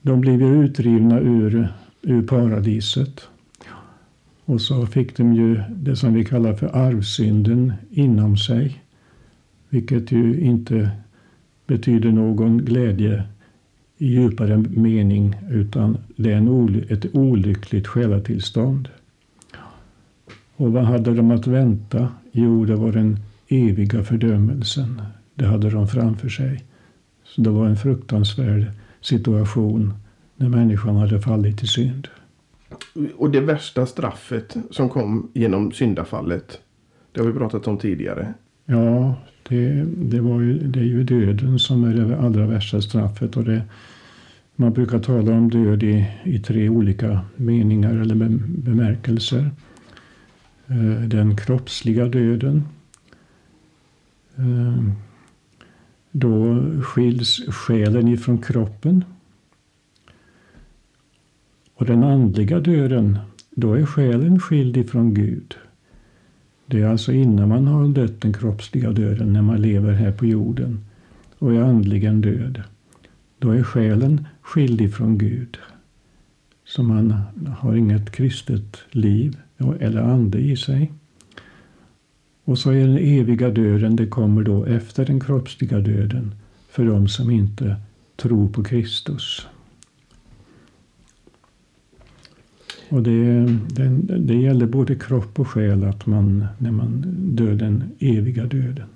De 0.01 0.21
blev 0.21 0.41
utdrivna 0.41 1.19
ur, 1.19 1.73
ur 2.01 2.21
paradiset. 2.27 3.27
Och 4.45 4.61
så 4.61 4.85
fick 4.85 5.17
de 5.17 5.33
ju 5.33 5.61
det 5.69 5.95
som 5.95 6.13
vi 6.13 6.25
kallar 6.25 6.53
för 6.53 6.75
arvsynden 6.75 7.73
inom 7.89 8.37
sig. 8.37 8.83
Vilket 9.69 10.11
ju 10.11 10.39
inte 10.39 10.89
betyder 11.67 12.11
någon 12.11 12.57
glädje 12.57 13.23
i 13.97 14.07
djupare 14.07 14.57
mening 14.57 15.35
utan 15.49 15.97
det 16.15 16.31
är 16.31 16.37
en 16.37 16.85
ett 16.89 17.15
olyckligt 17.15 17.87
själatillstånd. 17.87 18.89
Och 20.55 20.73
vad 20.73 20.83
hade 20.83 21.13
de 21.13 21.31
att 21.31 21.47
vänta? 21.47 22.09
Jo, 22.31 22.65
det 22.65 22.75
var 22.75 22.97
en 22.97 23.19
eviga 23.55 24.03
fördömelsen. 24.03 25.01
Det 25.35 25.45
hade 25.45 25.69
de 25.69 25.87
framför 25.87 26.29
sig. 26.29 26.63
Så 27.23 27.41
det 27.41 27.49
var 27.49 27.65
en 27.65 27.75
fruktansvärd 27.75 28.65
situation 29.01 29.93
när 30.35 30.49
människan 30.49 30.95
hade 30.95 31.21
fallit 31.21 31.63
i 31.63 31.67
synd. 31.67 32.07
Och 33.15 33.29
det 33.29 33.39
värsta 33.39 33.85
straffet 33.85 34.55
som 34.71 34.89
kom 34.89 35.31
genom 35.33 35.71
syndafallet, 35.71 36.59
det 37.11 37.21
har 37.21 37.27
vi 37.27 37.33
pratat 37.33 37.67
om 37.67 37.77
tidigare. 37.77 38.33
Ja, 38.65 39.15
det, 39.49 39.85
det, 39.97 40.21
var 40.21 40.41
ju, 40.41 40.67
det 40.67 40.79
är 40.79 40.83
ju 40.83 41.03
döden 41.03 41.59
som 41.59 41.83
är 41.83 41.93
det 41.93 42.17
allra 42.17 42.47
värsta 42.47 42.81
straffet. 42.81 43.37
Och 43.37 43.43
det, 43.43 43.61
man 44.55 44.73
brukar 44.73 44.99
tala 44.99 45.31
om 45.31 45.49
död 45.49 45.83
i, 45.83 46.07
i 46.23 46.39
tre 46.39 46.69
olika 46.69 47.19
meningar 47.35 47.95
eller 47.95 48.15
bemärkelser. 48.47 49.51
Eh, 50.67 51.07
den 51.07 51.37
kroppsliga 51.37 52.05
döden. 52.05 52.63
Eh, 54.37 54.83
då 56.11 56.61
skiljs 56.81 57.41
själen 57.47 58.07
ifrån 58.07 58.37
kroppen. 58.37 59.03
Och 61.75 61.85
den 61.85 62.03
andliga 62.03 62.59
döden, 62.59 63.19
då 63.51 63.73
är 63.73 63.85
själen 63.85 64.39
skild 64.39 64.77
ifrån 64.77 65.13
Gud. 65.13 65.55
Det 66.65 66.81
är 66.81 66.87
alltså 66.87 67.13
innan 67.13 67.49
man 67.49 67.67
har 67.67 67.87
dött 67.87 68.21
den 68.21 68.33
kroppsliga 68.33 68.91
döden, 68.91 69.33
när 69.33 69.41
man 69.41 69.61
lever 69.61 69.93
här 69.93 70.11
på 70.11 70.25
jorden 70.25 70.85
och 71.39 71.53
är 71.53 71.61
andligen 71.61 72.21
död. 72.21 72.63
Då 73.39 73.51
är 73.51 73.63
själen 73.63 74.27
skild 74.41 74.81
ifrån 74.81 75.17
Gud. 75.17 75.57
Så 76.65 76.83
man 76.83 77.11
har 77.57 77.75
inget 77.75 78.11
kristet 78.11 78.77
liv 78.91 79.37
eller 79.79 80.01
ande 80.01 80.39
i 80.39 80.57
sig. 80.57 80.91
Och 82.45 82.59
så 82.59 82.71
är 82.71 82.87
den 82.87 82.97
eviga 82.97 83.49
döden, 83.49 83.95
det 83.95 84.07
kommer 84.07 84.43
då 84.43 84.65
efter 84.65 85.05
den 85.05 85.19
kroppsliga 85.19 85.79
döden 85.79 86.35
för 86.69 86.85
de 86.85 87.07
som 87.07 87.31
inte 87.31 87.75
tror 88.15 88.47
på 88.49 88.63
Kristus. 88.63 89.47
Och 92.89 93.03
det, 93.03 93.45
det, 93.67 93.87
det 94.17 94.35
gäller 94.35 94.65
både 94.65 94.95
kropp 94.95 95.39
och 95.39 95.47
själ 95.47 95.83
att 95.83 96.05
man, 96.05 96.45
när 96.57 96.71
man 96.71 97.03
dör 97.17 97.53
den 97.53 97.83
eviga 97.99 98.45
döden. 98.45 98.87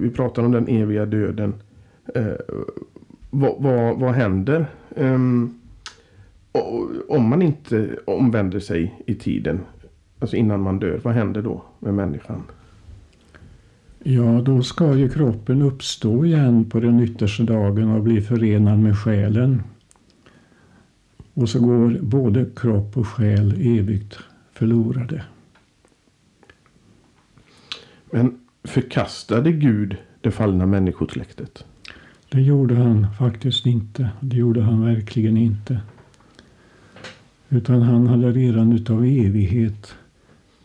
Vi 0.00 0.10
pratar 0.10 0.42
om 0.42 0.52
den 0.52 0.68
eviga 0.68 1.06
döden. 1.06 1.54
Eh, 2.14 2.26
vad, 3.30 3.54
vad, 3.58 3.98
vad, 3.98 4.14
händer 4.14 4.66
eh, 4.96 5.18
om 7.08 7.28
man 7.28 7.42
inte 7.42 7.96
omvänder 8.04 8.60
sig 8.60 9.02
i 9.06 9.14
tiden? 9.14 9.60
Alltså 10.24 10.36
innan 10.36 10.60
man 10.60 10.78
dör. 10.78 11.00
Vad 11.02 11.14
händer 11.14 11.42
då 11.42 11.64
med 11.78 11.94
människan? 11.94 12.42
Ja, 14.02 14.40
då 14.40 14.62
ska 14.62 14.94
ju 14.96 15.08
kroppen 15.08 15.62
uppstå 15.62 16.24
igen 16.24 16.64
på 16.70 16.80
den 16.80 17.00
yttersta 17.00 17.42
dagen 17.42 17.90
och 17.90 18.02
bli 18.02 18.20
förenad 18.20 18.78
med 18.78 18.98
själen. 18.98 19.62
Och 21.34 21.48
så 21.48 21.60
går 21.60 21.98
både 22.02 22.46
kropp 22.56 22.96
och 22.96 23.08
själ 23.08 23.78
evigt 23.78 24.18
förlorade. 24.52 25.24
Men 28.10 28.38
förkastade 28.64 29.52
Gud 29.52 29.96
det 30.20 30.30
fallna 30.30 30.66
människosläktet? 30.66 31.64
Det 32.28 32.42
gjorde 32.42 32.74
han 32.74 33.06
faktiskt 33.18 33.66
inte. 33.66 34.08
Det 34.20 34.36
gjorde 34.36 34.62
han 34.62 34.84
verkligen 34.84 35.36
inte. 35.36 35.80
Utan 37.48 37.82
han 37.82 38.06
hade 38.06 38.32
redan 38.32 38.72
utav 38.72 39.04
evighet 39.04 39.94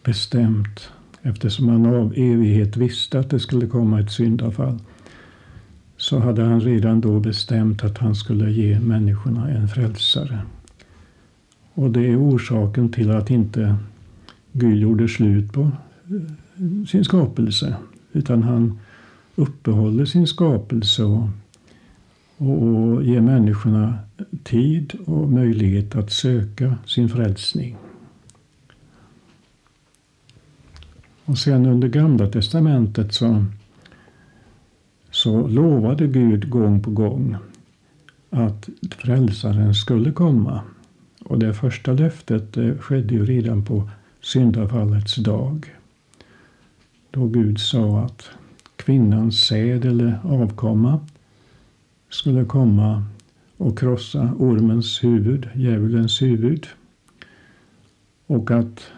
bestämt 0.10 0.90
eftersom 1.22 1.70
han 1.70 1.86
av 1.86 2.14
evighet 2.16 2.78
visste 2.78 3.20
att 3.20 3.30
det 3.30 3.40
skulle 3.40 3.68
komma 3.68 4.00
ett 4.00 4.12
syndafall 4.12 4.80
så 5.98 6.20
hade 6.20 6.44
han 6.44 6.62
redan 6.62 7.02
då 7.02 7.20
bestämt 7.20 7.84
att 7.84 7.98
han 7.98 8.16
skulle 8.16 8.52
ge 8.52 8.80
människorna 8.80 9.50
en 9.50 9.68
frälsare. 9.68 10.40
Och 11.74 11.92
det 11.92 12.08
är 12.08 12.22
orsaken 12.22 12.92
till 12.92 13.12
att 13.12 13.30
inte 13.30 13.76
Gud 14.52 14.78
gjorde 14.78 15.08
slut 15.08 15.54
på 15.54 15.62
eh, 15.62 16.86
sin 16.88 17.06
skapelse. 17.06 17.76
Utan 18.14 18.44
han 18.44 18.80
uppehåller 19.36 20.06
sin 20.06 20.28
skapelse 20.28 21.04
och, 21.04 21.30
och 22.38 23.04
ger 23.04 23.22
människorna 23.22 24.00
tid 24.44 24.94
och 25.06 25.30
möjlighet 25.30 25.96
att 25.96 26.12
söka 26.12 26.76
sin 26.86 27.10
frälsning. 27.10 27.78
Och 31.30 31.38
sen 31.38 31.66
under 31.66 31.88
Gamla 31.88 32.28
Testamentet 32.28 33.14
så, 33.14 33.46
så 35.12 35.48
lovade 35.48 36.08
Gud 36.08 36.50
gång 36.50 36.82
på 36.84 36.92
gång 36.92 37.38
att 38.30 38.70
frälsaren 38.92 39.74
skulle 39.74 40.12
komma. 40.12 40.62
Och 41.26 41.40
det 41.40 41.54
första 41.54 41.94
löftet 41.94 42.54
det 42.54 42.78
skedde 42.78 43.14
ju 43.14 43.26
redan 43.26 43.66
på 43.66 43.90
syndafallets 44.22 45.16
dag. 45.16 45.76
Då 47.12 47.28
Gud 47.28 47.60
sa 47.60 48.00
att 48.00 48.30
kvinnans 48.76 49.40
säd 49.40 49.86
eller 49.86 50.20
avkomma 50.24 51.00
skulle 52.10 52.46
komma 52.46 53.04
och 53.58 53.80
krossa 53.80 54.34
ormens 54.40 55.04
huvud, 55.04 55.50
djävulens 55.56 56.22
huvud. 56.22 56.68
Och 58.28 58.52
att, 58.52 58.92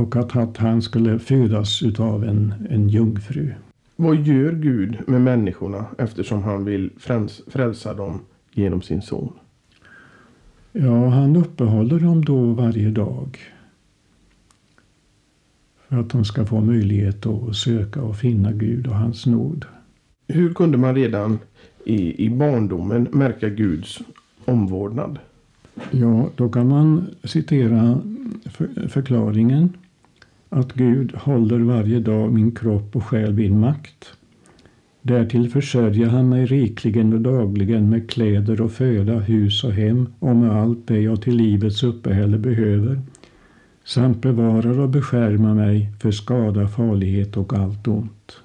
och 0.00 0.16
att 0.16 0.56
han 0.56 0.82
skulle 0.82 1.18
födas 1.18 1.82
utav 1.82 2.24
en, 2.24 2.54
en 2.70 2.88
jungfru. 2.88 3.54
Vad 3.96 4.16
gör 4.16 4.52
Gud 4.52 4.98
med 5.06 5.20
människorna 5.20 5.86
eftersom 5.98 6.42
han 6.42 6.64
vill 6.64 6.90
frälsa 7.46 7.94
dem 7.94 8.20
genom 8.52 8.82
sin 8.82 9.02
son? 9.02 9.32
Ja, 10.72 11.08
han 11.08 11.36
uppehåller 11.36 12.00
dem 12.00 12.24
då 12.24 12.44
varje 12.44 12.90
dag. 12.90 13.38
För 15.88 15.96
att 15.96 16.10
de 16.10 16.24
ska 16.24 16.46
få 16.46 16.60
möjlighet 16.60 17.26
att 17.26 17.56
söka 17.56 18.02
och 18.02 18.16
finna 18.16 18.52
Gud 18.52 18.86
och 18.86 18.94
hans 18.94 19.26
nåd. 19.26 19.64
Hur 20.28 20.54
kunde 20.54 20.78
man 20.78 20.94
redan 20.94 21.38
i, 21.84 22.24
i 22.24 22.30
barndomen 22.30 23.08
märka 23.12 23.48
Guds 23.48 23.98
omvårdnad? 24.44 25.18
Ja, 25.90 26.28
då 26.36 26.48
kan 26.48 26.68
man 26.68 27.06
citera 27.24 28.00
för, 28.44 28.88
förklaringen 28.88 29.72
att 30.52 30.72
Gud 30.72 31.14
håller 31.14 31.58
varje 31.58 32.00
dag 32.00 32.32
min 32.32 32.52
kropp 32.52 32.96
och 32.96 33.04
själ 33.04 33.32
vid 33.32 33.52
makt 33.52 34.12
Därtill 35.02 35.50
försörjer 35.50 36.06
han 36.06 36.28
mig 36.28 36.46
rikligen 36.46 37.12
och 37.12 37.20
dagligen 37.20 37.90
med 37.90 38.10
kläder 38.10 38.60
och 38.60 38.72
föda, 38.72 39.18
hus 39.18 39.64
och 39.64 39.72
hem 39.72 40.08
och 40.18 40.36
med 40.36 40.50
allt 40.50 40.86
det 40.86 41.00
jag 41.00 41.22
till 41.22 41.36
livets 41.36 41.82
uppehälle 41.82 42.38
behöver 42.38 43.00
samt 43.84 44.22
bevarar 44.22 44.80
och 44.80 44.88
beskärmar 44.88 45.54
mig 45.54 45.92
för 46.00 46.10
skada, 46.10 46.68
farlighet 46.68 47.36
och 47.36 47.52
allt 47.52 47.88
ont. 47.88 48.36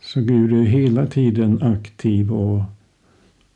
Så 0.00 0.20
Gud 0.20 0.52
är 0.52 0.62
hela 0.62 1.06
tiden 1.06 1.62
aktiv 1.62 2.32
och, 2.32 2.62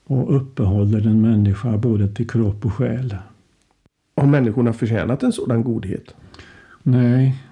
och 0.05 0.37
uppehåller 0.37 1.07
en 1.07 1.21
människa 1.21 1.77
både 1.77 2.09
till 2.09 2.29
kropp 2.29 2.65
och 2.65 2.73
själ. 2.73 3.17
Har 4.17 4.27
människorna 4.27 4.73
förtjänat 4.73 5.23
en 5.23 5.33
sådan 5.33 5.63
godhet? 5.63 6.15
Nej, 6.83 7.43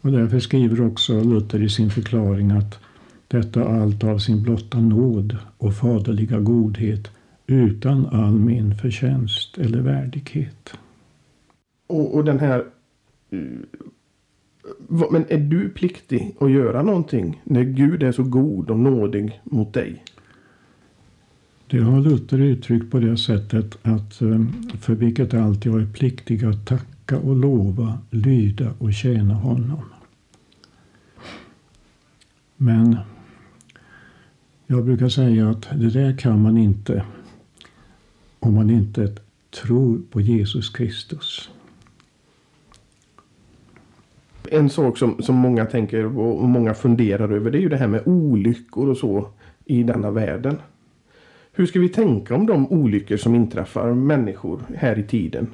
och 0.00 0.12
därför 0.12 0.38
skriver 0.38 0.86
också 0.86 1.24
Luther 1.24 1.62
i 1.62 1.68
sin 1.68 1.90
förklaring 1.90 2.50
att 2.50 2.78
detta 3.28 3.64
allt 3.64 4.04
av 4.04 4.18
sin 4.18 4.42
blotta 4.42 4.80
nåd 4.80 5.36
och 5.58 5.74
faderliga 5.74 6.40
godhet 6.40 7.10
utan 7.46 8.06
all 8.06 8.32
min 8.32 8.74
förtjänst 8.74 9.58
eller 9.58 9.80
värdighet. 9.80 10.74
Och, 11.86 12.14
och 12.14 12.24
den 12.24 12.38
här... 12.38 12.64
Men 15.10 15.24
är 15.28 15.38
du 15.38 15.68
pliktig 15.68 16.36
att 16.40 16.50
göra 16.50 16.82
någonting 16.82 17.42
när 17.44 17.62
Gud 17.62 18.02
är 18.02 18.12
så 18.12 18.22
god 18.22 18.70
och 18.70 18.78
nådig 18.78 19.40
mot 19.44 19.72
dig? 19.72 20.04
Det 21.66 21.78
har 21.78 22.00
Luther 22.00 22.38
uttryckt 22.38 22.90
på 22.90 22.98
det 22.98 23.16
sättet 23.16 23.78
att 23.82 24.22
eh, 24.22 24.44
för 24.80 24.94
vilket 24.94 25.34
allt 25.34 25.64
jag 25.64 25.80
är 25.80 25.86
pliktig 25.86 26.44
att 26.44 26.66
tacka 26.66 26.99
tacka 27.10 27.26
och 27.26 27.36
lova, 27.36 27.98
lyda 28.10 28.74
och 28.78 28.92
tjäna 28.92 29.34
honom. 29.34 29.82
Men 32.56 32.96
jag 34.66 34.84
brukar 34.84 35.08
säga 35.08 35.50
att 35.50 35.68
det 35.70 35.90
där 35.90 36.18
kan 36.18 36.42
man 36.42 36.58
inte 36.58 37.04
om 38.40 38.54
man 38.54 38.70
inte 38.70 39.14
tror 39.50 40.00
på 40.10 40.20
Jesus 40.20 40.70
Kristus. 40.70 41.50
En 44.50 44.70
sak 44.70 44.98
som, 44.98 45.22
som 45.22 45.36
många 45.36 45.66
tänker 45.66 46.18
och 46.18 46.48
många 46.48 46.74
funderar 46.74 47.32
över 47.32 47.50
det 47.50 47.58
är 47.58 47.62
ju 47.62 47.68
det 47.68 47.76
här 47.76 47.88
med 47.88 48.02
olyckor 48.06 48.88
och 48.88 48.96
så 48.96 49.28
i 49.64 49.82
denna 49.82 50.10
världen. 50.10 50.56
Hur 51.52 51.66
ska 51.66 51.80
vi 51.80 51.88
tänka 51.88 52.34
om 52.34 52.46
de 52.46 52.72
olyckor 52.72 53.16
som 53.16 53.34
inträffar 53.34 53.94
människor 53.94 54.60
här 54.76 54.98
i 54.98 55.02
tiden? 55.02 55.46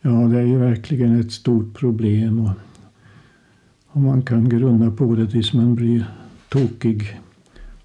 Ja, 0.00 0.10
det 0.10 0.38
är 0.38 0.46
ju 0.46 0.58
verkligen 0.58 1.20
ett 1.20 1.32
stort 1.32 1.74
problem 1.74 2.40
och, 2.40 2.50
och 3.86 4.00
man 4.00 4.22
kan 4.22 4.48
grunna 4.48 4.90
på 4.90 5.14
det 5.14 5.26
tills 5.26 5.52
man 5.52 5.74
blir 5.74 6.06
tokig. 6.48 7.20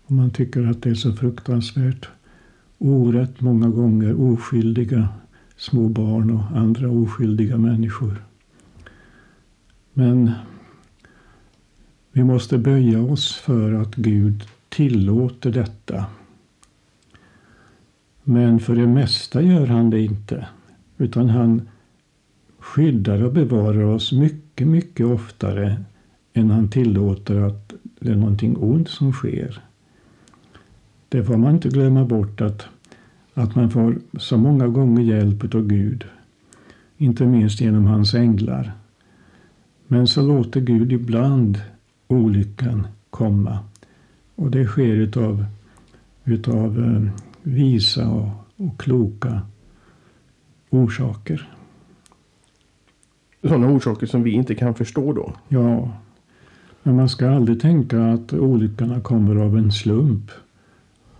Och 0.05 0.11
man 0.11 0.29
tycker 0.29 0.67
att 0.67 0.81
det 0.81 0.89
är 0.89 0.95
så 0.95 1.13
fruktansvärt 1.13 2.09
orätt 2.77 3.41
många 3.41 3.69
gånger 3.69 4.21
oskyldiga 4.21 5.09
små 5.57 5.89
barn 5.89 6.31
och 6.31 6.57
andra 6.57 6.89
oskyldiga 6.89 7.57
människor. 7.57 8.23
Men 9.93 10.31
vi 12.11 12.23
måste 12.23 12.57
böja 12.57 13.01
oss 13.01 13.35
för 13.35 13.73
att 13.73 13.95
Gud 13.95 14.43
tillåter 14.69 15.51
detta. 15.51 16.05
Men 18.23 18.59
för 18.59 18.75
det 18.75 18.87
mesta 18.87 19.41
gör 19.41 19.67
han 19.67 19.89
det 19.89 20.01
inte. 20.01 20.47
Utan 20.97 21.29
han 21.29 21.61
skyddar 22.63 23.23
och 23.23 23.33
bevarar 23.33 23.83
oss 23.83 24.11
mycket, 24.11 24.67
mycket 24.67 25.05
oftare 25.05 25.83
än 26.33 26.51
han 26.51 26.69
tillåter 26.69 27.41
att 27.41 27.73
det 27.99 28.11
är 28.11 28.15
någonting 28.15 28.57
ont 28.57 28.89
som 28.89 29.13
sker. 29.13 29.61
Det 31.09 31.23
får 31.23 31.37
man 31.37 31.55
inte 31.55 31.69
glömma 31.69 32.05
bort 32.05 32.41
att, 32.41 32.67
att 33.33 33.55
man 33.55 33.69
får 33.69 33.97
så 34.19 34.37
många 34.37 34.67
gånger 34.67 35.03
hjälp 35.03 35.55
av 35.55 35.67
Gud. 35.67 36.05
Inte 36.97 37.25
minst 37.25 37.61
genom 37.61 37.85
hans 37.85 38.13
änglar. 38.13 38.71
Men 39.87 40.07
så 40.07 40.21
låter 40.21 40.61
Gud 40.61 40.91
ibland 40.91 41.61
olyckan 42.07 42.87
komma. 43.09 43.59
Och 44.35 44.51
det 44.51 44.65
sker 44.65 44.95
utav, 44.95 45.45
utav 46.23 46.83
eh, 46.83 47.21
visa 47.41 48.09
och, 48.09 48.29
och 48.57 48.79
kloka 48.79 49.41
orsaker. 50.69 51.49
Sådana 53.43 53.67
orsaker 53.67 54.07
som 54.07 54.23
vi 54.23 54.31
inte 54.31 54.55
kan 54.55 54.75
förstå 54.75 55.13
då? 55.13 55.33
Ja, 55.47 55.91
men 56.83 56.95
man 56.95 57.09
ska 57.09 57.29
aldrig 57.29 57.61
tänka 57.61 58.05
att 58.05 58.33
olyckorna 58.33 59.01
kommer 59.01 59.35
av 59.35 59.57
en 59.57 59.71
slump 59.71 60.31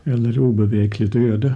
eller 0.03 0.39
obevekligt 0.39 1.15
öde. 1.15 1.55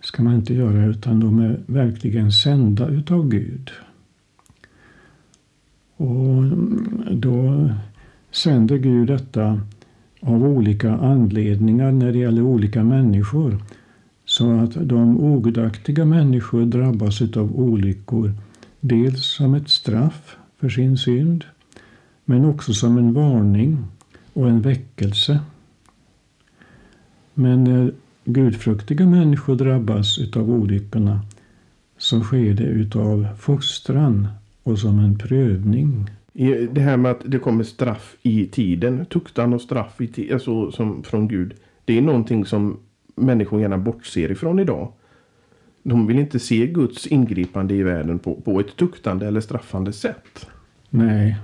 Det 0.00 0.06
ska 0.06 0.22
man 0.22 0.34
inte 0.34 0.54
göra, 0.54 0.86
utan 0.86 1.20
de 1.20 1.38
är 1.38 1.60
verkligen 1.66 2.32
sända 2.32 2.88
utav 2.88 3.28
Gud. 3.28 3.70
Och 5.96 6.44
då 7.10 7.70
sänder 8.30 8.78
Gud 8.78 9.06
detta 9.06 9.60
av 10.20 10.44
olika 10.44 10.96
anledningar 10.96 11.92
när 11.92 12.12
det 12.12 12.18
gäller 12.18 12.42
olika 12.42 12.84
människor. 12.84 13.58
Så 14.24 14.52
att 14.52 14.88
de 14.88 15.20
ogudaktiga 15.20 16.04
människor 16.04 16.64
drabbas 16.64 17.22
av 17.22 17.60
olyckor. 17.60 18.34
Dels 18.80 19.24
som 19.24 19.54
ett 19.54 19.68
straff 19.68 20.36
för 20.56 20.68
sin 20.68 20.98
synd, 20.98 21.44
men 22.24 22.44
också 22.44 22.72
som 22.72 22.98
en 22.98 23.14
varning 23.14 23.84
och 24.32 24.48
en 24.48 24.60
väckelse. 24.60 25.40
Men 27.34 27.64
när 27.64 27.94
gudfruktiga 28.24 29.06
människor 29.06 29.56
drabbas 29.56 30.18
av 30.36 30.50
olyckorna 30.50 31.20
så 31.98 32.20
sker 32.20 32.54
det 32.54 32.64
utav 32.64 33.26
fostran 33.38 34.28
och 34.62 34.78
som 34.78 34.98
en 34.98 35.18
prövning. 35.18 36.10
Det 36.70 36.80
här 36.80 36.96
med 36.96 37.10
att 37.10 37.20
det 37.24 37.38
kommer 37.38 37.64
straff 37.64 38.16
i 38.22 38.46
tiden, 38.46 39.06
tuktan 39.06 39.52
och 39.52 39.60
straff 39.60 40.00
i 40.00 40.32
alltså 40.32 40.72
som 40.72 41.02
från 41.02 41.28
Gud. 41.28 41.54
Det 41.84 41.98
är 41.98 42.02
någonting 42.02 42.44
som 42.44 42.78
människor 43.14 43.60
gärna 43.60 43.78
bortser 43.78 44.30
ifrån 44.30 44.58
idag. 44.58 44.92
De 45.82 46.06
vill 46.06 46.18
inte 46.18 46.38
se 46.38 46.66
Guds 46.66 47.06
ingripande 47.06 47.74
i 47.74 47.82
världen 47.82 48.18
på, 48.18 48.34
på 48.34 48.60
ett 48.60 48.76
tuktande 48.76 49.26
eller 49.26 49.40
straffande 49.40 49.92
sätt. 49.92 50.46
Nej, 50.90 51.36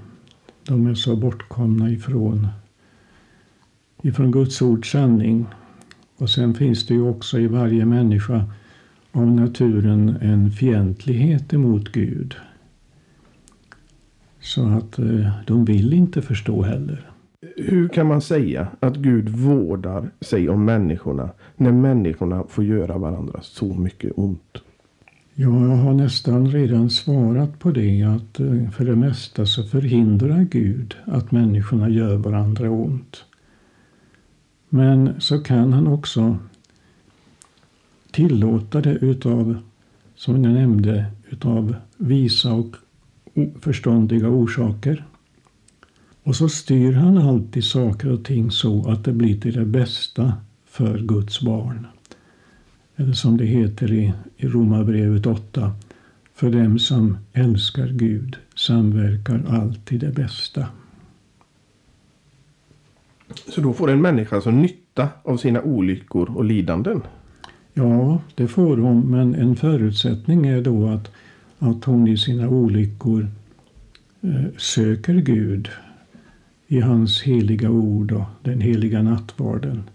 de 0.64 0.87
är 0.87 0.94
så 0.94 1.16
bortkomna 1.16 1.90
ifrån, 1.90 2.49
ifrån 4.03 4.31
Guds 4.31 4.62
ords 4.62 4.90
sanning. 4.90 5.46
Och 6.16 6.31
sen 6.31 6.55
finns 6.55 6.87
det 6.87 6.94
ju 6.94 7.09
också 7.09 7.38
i 7.38 7.46
varje 7.46 7.85
människa 7.85 8.44
av 9.12 9.27
naturen 9.27 10.16
en 10.20 10.51
fientlighet 10.51 11.53
emot 11.53 11.92
Gud. 11.92 12.37
Så 14.40 14.68
att 14.68 14.99
eh, 14.99 15.31
de 15.46 15.64
vill 15.64 15.92
inte 15.92 16.22
förstå 16.22 16.62
heller. 16.62 17.11
Hur 17.57 17.88
kan 17.88 18.07
man 18.07 18.20
säga 18.20 18.68
att 18.81 18.96
Gud 18.96 19.29
vårdar 19.29 20.11
sig 20.20 20.49
om 20.49 20.64
människorna 20.64 21.31
när 21.57 21.72
människorna 21.72 22.44
får 22.49 22.64
göra 22.64 22.99
varandra 22.99 23.40
så 23.42 23.75
mycket 23.75 24.12
ont? 24.16 24.59
Ja, 25.35 25.66
jag 25.66 25.77
har 25.77 25.94
nästan 25.94 26.51
redan 26.51 26.90
svarat 26.90 27.59
på 27.59 27.70
det 27.70 28.03
att 28.03 28.40
eh, 28.40 28.70
för 28.70 28.85
det 28.85 28.96
mesta 28.96 29.46
så 29.46 29.64
förhindrar 29.64 30.42
Gud 30.42 30.96
att 31.05 31.33
människorna 31.33 31.88
gör 31.88 32.16
varandra 32.16 32.70
ont. 32.70 33.25
Men 34.68 35.20
så 35.20 35.38
kan 35.38 35.72
han 35.72 35.87
också 35.87 36.38
tillåta 38.11 38.81
det 38.81 38.92
utav, 38.92 39.57
som 40.14 40.44
jag 40.44 40.53
nämnde, 40.53 41.07
utav 41.29 41.77
visa 41.96 42.53
och 42.53 42.77
förståndiga 43.61 44.29
orsaker. 44.29 45.05
Och 46.27 46.37
så 46.37 46.49
styr 46.49 46.93
han 46.93 47.19
alltid 47.19 47.65
saker 47.65 48.12
och 48.12 48.25
ting 48.25 48.51
så 48.51 48.91
att 48.91 49.05
det 49.05 49.12
blir 49.12 49.41
till 49.41 49.55
det 49.55 49.65
bästa 49.65 50.35
för 50.65 50.99
Guds 50.99 51.41
barn. 51.41 51.87
Eller 52.97 53.12
som 53.12 53.37
det 53.37 53.45
heter 53.45 53.93
i, 53.93 54.12
i 54.37 54.47
Romarbrevet 54.47 55.27
8. 55.27 55.73
För 56.35 56.51
dem 56.51 56.79
som 56.79 57.19
älskar 57.33 57.87
Gud 57.87 58.37
samverkar 58.55 59.45
alltid 59.49 60.01
det 60.01 60.15
bästa. 60.15 60.67
Så 63.49 63.61
då 63.61 63.73
får 63.73 63.91
en 63.91 64.03
människa 64.03 64.37
alltså 64.37 64.51
nytta 64.51 65.09
av 65.23 65.37
sina 65.37 65.62
olyckor 65.62 66.37
och 66.37 66.45
lidanden? 66.45 67.03
Ja, 67.75 68.21
det 68.35 68.49
får 68.49 68.77
hon, 68.77 69.01
men 69.11 69.35
en 69.35 69.57
förutsättning 69.57 70.47
är 70.47 70.62
då 70.62 70.89
att, 70.89 71.11
att 71.59 71.85
hon 71.85 72.09
i 72.09 72.17
sina 72.17 72.49
olyckor 72.49 73.29
eh, 74.21 74.45
söker 74.57 75.15
Gud 75.15 75.69
i 76.66 76.81
hans 76.81 77.22
heliga 77.22 77.70
ord 77.70 78.12
och 78.12 78.24
den 78.42 78.61
heliga 78.61 79.02
nattvarden. 79.02 79.90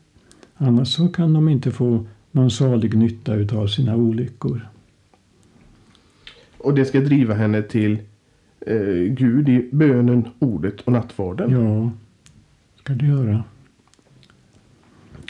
Annars 0.55 0.87
så 0.87 1.07
kan 1.07 1.33
de 1.33 1.49
inte 1.49 1.71
få 1.71 2.05
någon 2.31 2.51
salig 2.51 2.97
nytta 2.97 3.35
utav 3.35 3.67
sina 3.67 3.95
olyckor. 3.95 4.67
Och 6.57 6.73
det 6.73 6.85
ska 6.85 6.99
driva 6.99 7.33
henne 7.33 7.61
till 7.61 7.99
eh, 8.59 9.03
Gud 9.07 9.49
i 9.49 9.69
bönen, 9.71 10.27
ordet 10.39 10.81
och 10.81 10.93
nattvarden? 10.93 11.51
Ja, 11.51 11.91
ska 12.79 12.93
det 12.93 13.05
göra. 13.05 13.43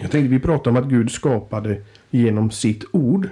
Jag 0.01 0.12
tänkte 0.12 0.30
vi 0.30 0.39
pratade 0.39 0.69
om 0.69 0.84
att 0.84 0.89
Gud 0.89 1.12
skapade 1.12 1.82
genom 2.10 2.51
sitt 2.51 2.84
ord. 2.91 3.30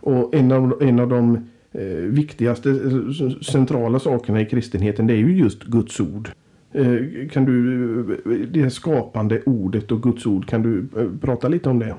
Och 0.00 0.34
en 0.34 0.52
av, 0.52 0.82
en 0.82 1.00
av 1.00 1.08
de 1.08 1.48
eh, 1.72 1.82
viktigaste 1.96 2.70
eh, 2.70 3.30
centrala 3.42 3.98
sakerna 3.98 4.40
i 4.40 4.46
kristenheten 4.46 5.06
det 5.06 5.14
är 5.14 5.18
ju 5.18 5.36
just 5.36 5.64
Guds 5.64 6.00
ord. 6.00 6.30
Eh, 6.74 7.28
kan 7.28 7.44
du, 7.44 8.00
eh, 8.26 8.48
det 8.48 8.70
skapande 8.70 9.42
ordet 9.46 9.92
och 9.92 10.02
Guds 10.02 10.26
ord, 10.26 10.46
kan 10.46 10.62
du 10.62 10.86
eh, 10.96 11.08
prata 11.20 11.48
lite 11.48 11.68
om 11.68 11.78
det? 11.78 11.94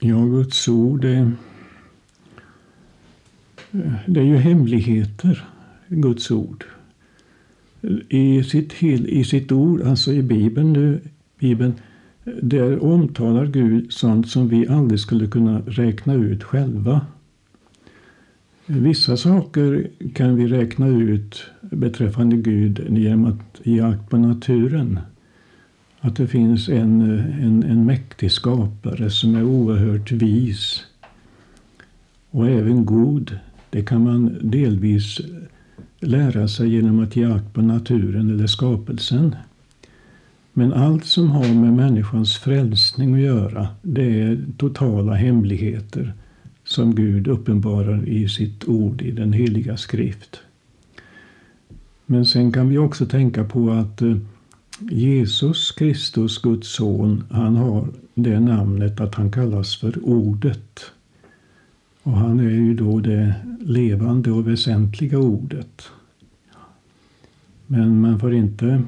Ja, 0.00 0.24
Guds 0.24 0.68
ord 0.68 1.04
är, 1.04 1.32
det 4.06 4.20
är 4.20 4.24
ju 4.24 4.36
hemligheter, 4.36 5.44
Guds 5.88 6.30
ord. 6.30 6.64
I 8.08 8.42
sitt, 8.42 8.72
hel, 8.72 9.08
I 9.08 9.24
sitt 9.24 9.52
ord, 9.52 9.82
alltså 9.82 10.12
i 10.12 10.22
Bibeln 10.22 10.72
nu, 10.72 11.00
Bibeln, 11.38 11.74
där 12.42 12.84
omtalar 12.84 13.46
Gud 13.46 13.92
sånt 13.92 14.28
som 14.28 14.48
vi 14.48 14.68
aldrig 14.68 15.00
skulle 15.00 15.26
kunna 15.26 15.60
räkna 15.66 16.14
ut 16.14 16.44
själva. 16.44 17.06
Vissa 18.66 19.16
saker 19.16 19.90
kan 20.14 20.36
vi 20.36 20.46
räkna 20.46 20.88
ut 20.88 21.44
beträffande 21.60 22.36
Gud 22.36 22.86
genom 22.88 23.24
att 23.24 23.60
ge 23.66 23.80
akt 23.80 24.10
på 24.10 24.16
naturen. 24.16 24.98
Att 26.00 26.16
det 26.16 26.26
finns 26.26 26.68
en, 26.68 27.00
en, 27.40 27.62
en 27.62 27.86
mäktig 27.86 28.32
skapare 28.32 29.10
som 29.10 29.34
är 29.34 29.42
oerhört 29.42 30.12
vis 30.12 30.84
och 32.30 32.48
även 32.48 32.84
god. 32.84 33.38
Det 33.70 33.82
kan 33.82 34.04
man 34.04 34.38
delvis 34.42 35.20
lära 36.00 36.48
sig 36.48 36.68
genom 36.68 37.00
att 37.00 37.16
ge 37.16 37.24
akt 37.24 37.54
på 37.54 37.62
naturen 37.62 38.30
eller 38.30 38.46
skapelsen. 38.46 39.36
Men 40.52 40.72
allt 40.72 41.04
som 41.04 41.30
har 41.30 41.54
med 41.54 41.72
människans 41.72 42.36
frälsning 42.36 43.14
att 43.14 43.20
göra, 43.20 43.68
det 43.82 44.20
är 44.20 44.44
totala 44.56 45.14
hemligheter 45.14 46.14
som 46.64 46.94
Gud 46.94 47.28
uppenbarar 47.28 48.08
i 48.08 48.28
sitt 48.28 48.68
ord 48.68 49.02
i 49.02 49.10
den 49.10 49.32
heliga 49.32 49.76
skrift. 49.76 50.40
Men 52.06 52.26
sen 52.26 52.52
kan 52.52 52.68
vi 52.68 52.78
också 52.78 53.06
tänka 53.06 53.44
på 53.44 53.70
att 53.70 54.02
eh, 54.02 54.16
Jesus 54.90 55.72
Kristus, 55.72 56.38
Guds 56.38 56.68
son, 56.68 57.24
han 57.30 57.56
har 57.56 57.88
det 58.14 58.40
namnet 58.40 59.00
att 59.00 59.14
han 59.14 59.30
kallas 59.30 59.76
för 59.76 60.08
Ordet. 60.08 60.80
Och 62.02 62.16
han 62.16 62.40
är 62.40 62.50
ju 62.50 62.74
då 62.74 63.00
det 63.00 63.34
levande 63.60 64.30
och 64.30 64.48
väsentliga 64.48 65.18
ordet. 65.18 65.82
Men 67.66 68.00
man 68.00 68.20
får 68.20 68.34
inte 68.34 68.82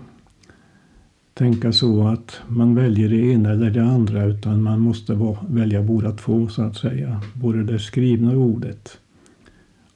tänka 1.38 1.72
så 1.72 2.09
att 2.09 2.40
man 2.49 2.75
väljer 2.75 3.09
det 3.09 3.16
ena 3.16 3.51
eller 3.51 3.70
det 3.70 3.85
andra 3.85 4.25
utan 4.25 4.62
man 4.62 4.81
måste 4.81 5.37
välja 5.49 5.83
båda 5.83 6.12
två 6.12 6.49
så 6.49 6.62
att 6.62 6.77
säga. 6.77 7.20
Både 7.35 7.64
det 7.64 7.79
skrivna 7.79 8.37
ordet 8.37 8.99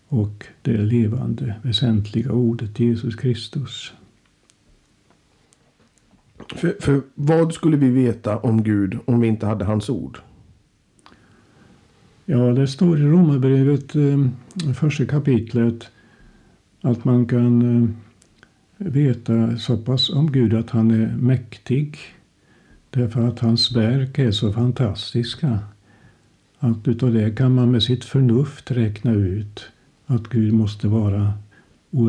och 0.08 0.46
det 0.62 0.76
levande 0.76 1.54
väsentliga 1.62 2.32
ordet 2.32 2.80
Jesus 2.80 3.16
Kristus. 3.16 3.92
För, 6.54 6.76
för 6.80 7.02
vad 7.14 7.54
skulle 7.54 7.76
vi 7.76 7.88
veta 7.88 8.38
om 8.38 8.62
Gud 8.62 8.98
om 9.04 9.20
vi 9.20 9.28
inte 9.28 9.46
hade 9.46 9.64
hans 9.64 9.90
ord? 9.90 10.18
Ja, 12.24 12.38
det 12.38 12.68
står 12.68 13.00
i 13.00 13.02
Romarbrevet, 13.02 13.96
eh, 13.96 14.72
första 14.74 15.06
kapitlet, 15.06 15.88
att 16.80 17.04
man 17.04 17.26
kan 17.26 17.82
eh, 17.82 17.88
veta 18.80 19.58
så 19.58 19.76
pass 19.76 20.10
om 20.10 20.32
Gud 20.32 20.54
att 20.54 20.70
han 20.70 20.90
är 20.90 21.16
mäktig. 21.16 21.98
Därför 22.90 23.28
att 23.28 23.38
hans 23.38 23.76
verk 23.76 24.18
är 24.18 24.30
så 24.30 24.52
fantastiska. 24.52 25.58
Att 26.58 26.88
utav 26.88 27.12
det 27.12 27.36
kan 27.36 27.54
man 27.54 27.70
med 27.70 27.82
sitt 27.82 28.04
förnuft 28.04 28.70
räkna 28.70 29.12
ut 29.12 29.66
att 30.06 30.28
Gud 30.28 30.52
måste 30.54 30.88
vara 30.88 31.32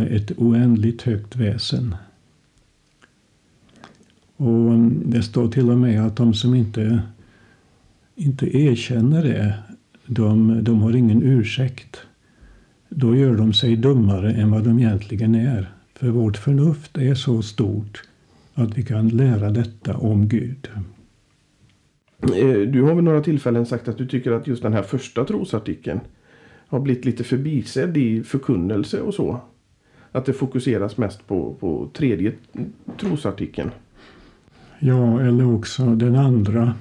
ett 0.10 0.32
oändligt 0.38 1.02
högt 1.02 1.36
väsen. 1.36 1.96
Och 4.38 4.78
Det 5.06 5.24
står 5.24 5.48
till 5.48 5.70
och 5.70 5.78
med 5.78 6.06
att 6.06 6.16
de 6.16 6.34
som 6.34 6.56
inte 6.56 7.02
inte 8.16 8.58
erkänner 8.58 9.24
det, 9.24 9.54
de, 10.06 10.64
de 10.64 10.82
har 10.82 10.96
ingen 10.96 11.24
ursäkt. 11.24 11.98
Då 12.90 13.16
gör 13.16 13.36
de 13.36 13.54
sig 13.54 13.76
dummare 13.76 14.34
än 14.34 14.52
vad 14.52 14.64
de 14.64 14.80
egentligen 14.80 15.36
är. 15.36 15.72
För 16.02 16.10
vårt 16.10 16.38
förnuft 16.38 16.98
är 16.98 17.16
så 17.16 17.42
stort 17.42 18.04
att 18.54 18.78
vi 18.78 18.84
kan 18.84 19.10
lära 19.10 19.50
detta 19.50 19.98
om 19.98 20.28
Gud. 20.28 20.70
Eh, 22.22 22.60
du 22.60 22.82
har 22.82 22.96
vid 22.96 23.04
några 23.04 23.22
tillfällen 23.22 23.66
sagt 23.66 23.88
att 23.88 23.98
du 23.98 24.08
tycker 24.08 24.32
att 24.32 24.48
just 24.48 24.64
den 24.64 24.74
här 24.74 24.84
första 24.84 25.26
trosartikeln 25.26 26.00
har 26.68 26.80
blivit 26.80 27.06
lite 27.06 27.24
förbisedd 27.24 27.98
i 27.98 28.24
förkunnelse 28.24 29.02
och 29.02 29.14
så. 29.14 29.42
Att 30.12 30.26
det 30.26 30.34
fokuseras 30.34 30.98
mest 30.98 31.28
på, 31.28 31.56
på 31.60 31.90
tredje 31.94 32.34
trosartikeln. 33.00 33.70
Ja, 34.80 35.22
eller 35.22 35.56
också 35.56 35.86
den 35.86 36.16
andra. 36.16 36.74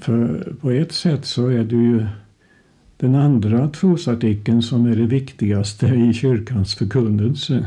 För 0.00 0.52
på 0.60 0.70
ett 0.70 0.92
sätt 0.92 1.24
så 1.24 1.46
är 1.46 1.64
det 1.64 1.76
ju 1.76 2.06
den 2.96 3.14
andra 3.14 3.68
trosartikeln 3.68 4.62
som 4.62 4.86
är 4.86 4.96
det 4.96 5.06
viktigaste 5.06 5.86
i 5.86 6.14
kyrkans 6.14 6.74
förkunnelse. 6.74 7.66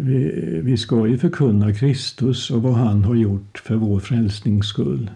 Vi, 0.00 0.60
vi 0.64 0.76
ska 0.76 1.06
ju 1.06 1.18
förkunna 1.18 1.74
Kristus 1.74 2.50
och 2.50 2.62
vad 2.62 2.74
han 2.74 3.04
har 3.04 3.14
gjort 3.14 3.58
för 3.58 3.76
vår 3.76 4.00
frälsnings 4.00 4.66
skull. 4.66 5.10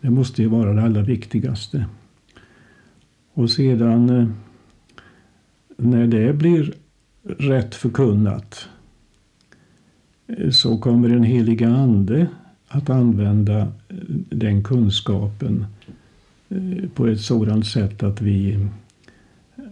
Det 0.00 0.10
måste 0.10 0.42
ju 0.42 0.48
vara 0.48 0.72
det 0.72 0.82
allra 0.82 1.02
viktigaste. 1.02 1.86
Och 3.34 3.50
sedan 3.50 4.10
eh, 4.10 4.28
när 5.76 6.06
det 6.06 6.32
blir 6.32 6.74
rätt 7.22 7.74
förkunnat 7.74 8.68
eh, 10.26 10.50
så 10.50 10.78
kommer 10.78 11.08
den 11.08 11.22
heliga 11.22 11.68
Ande 11.68 12.26
att 12.68 12.90
använda 12.90 13.60
eh, 13.60 13.68
den 14.30 14.64
kunskapen 14.64 15.66
på 16.94 17.06
ett 17.06 17.20
sådant 17.20 17.66
sätt 17.66 18.02
att 18.02 18.20
vi 18.20 18.68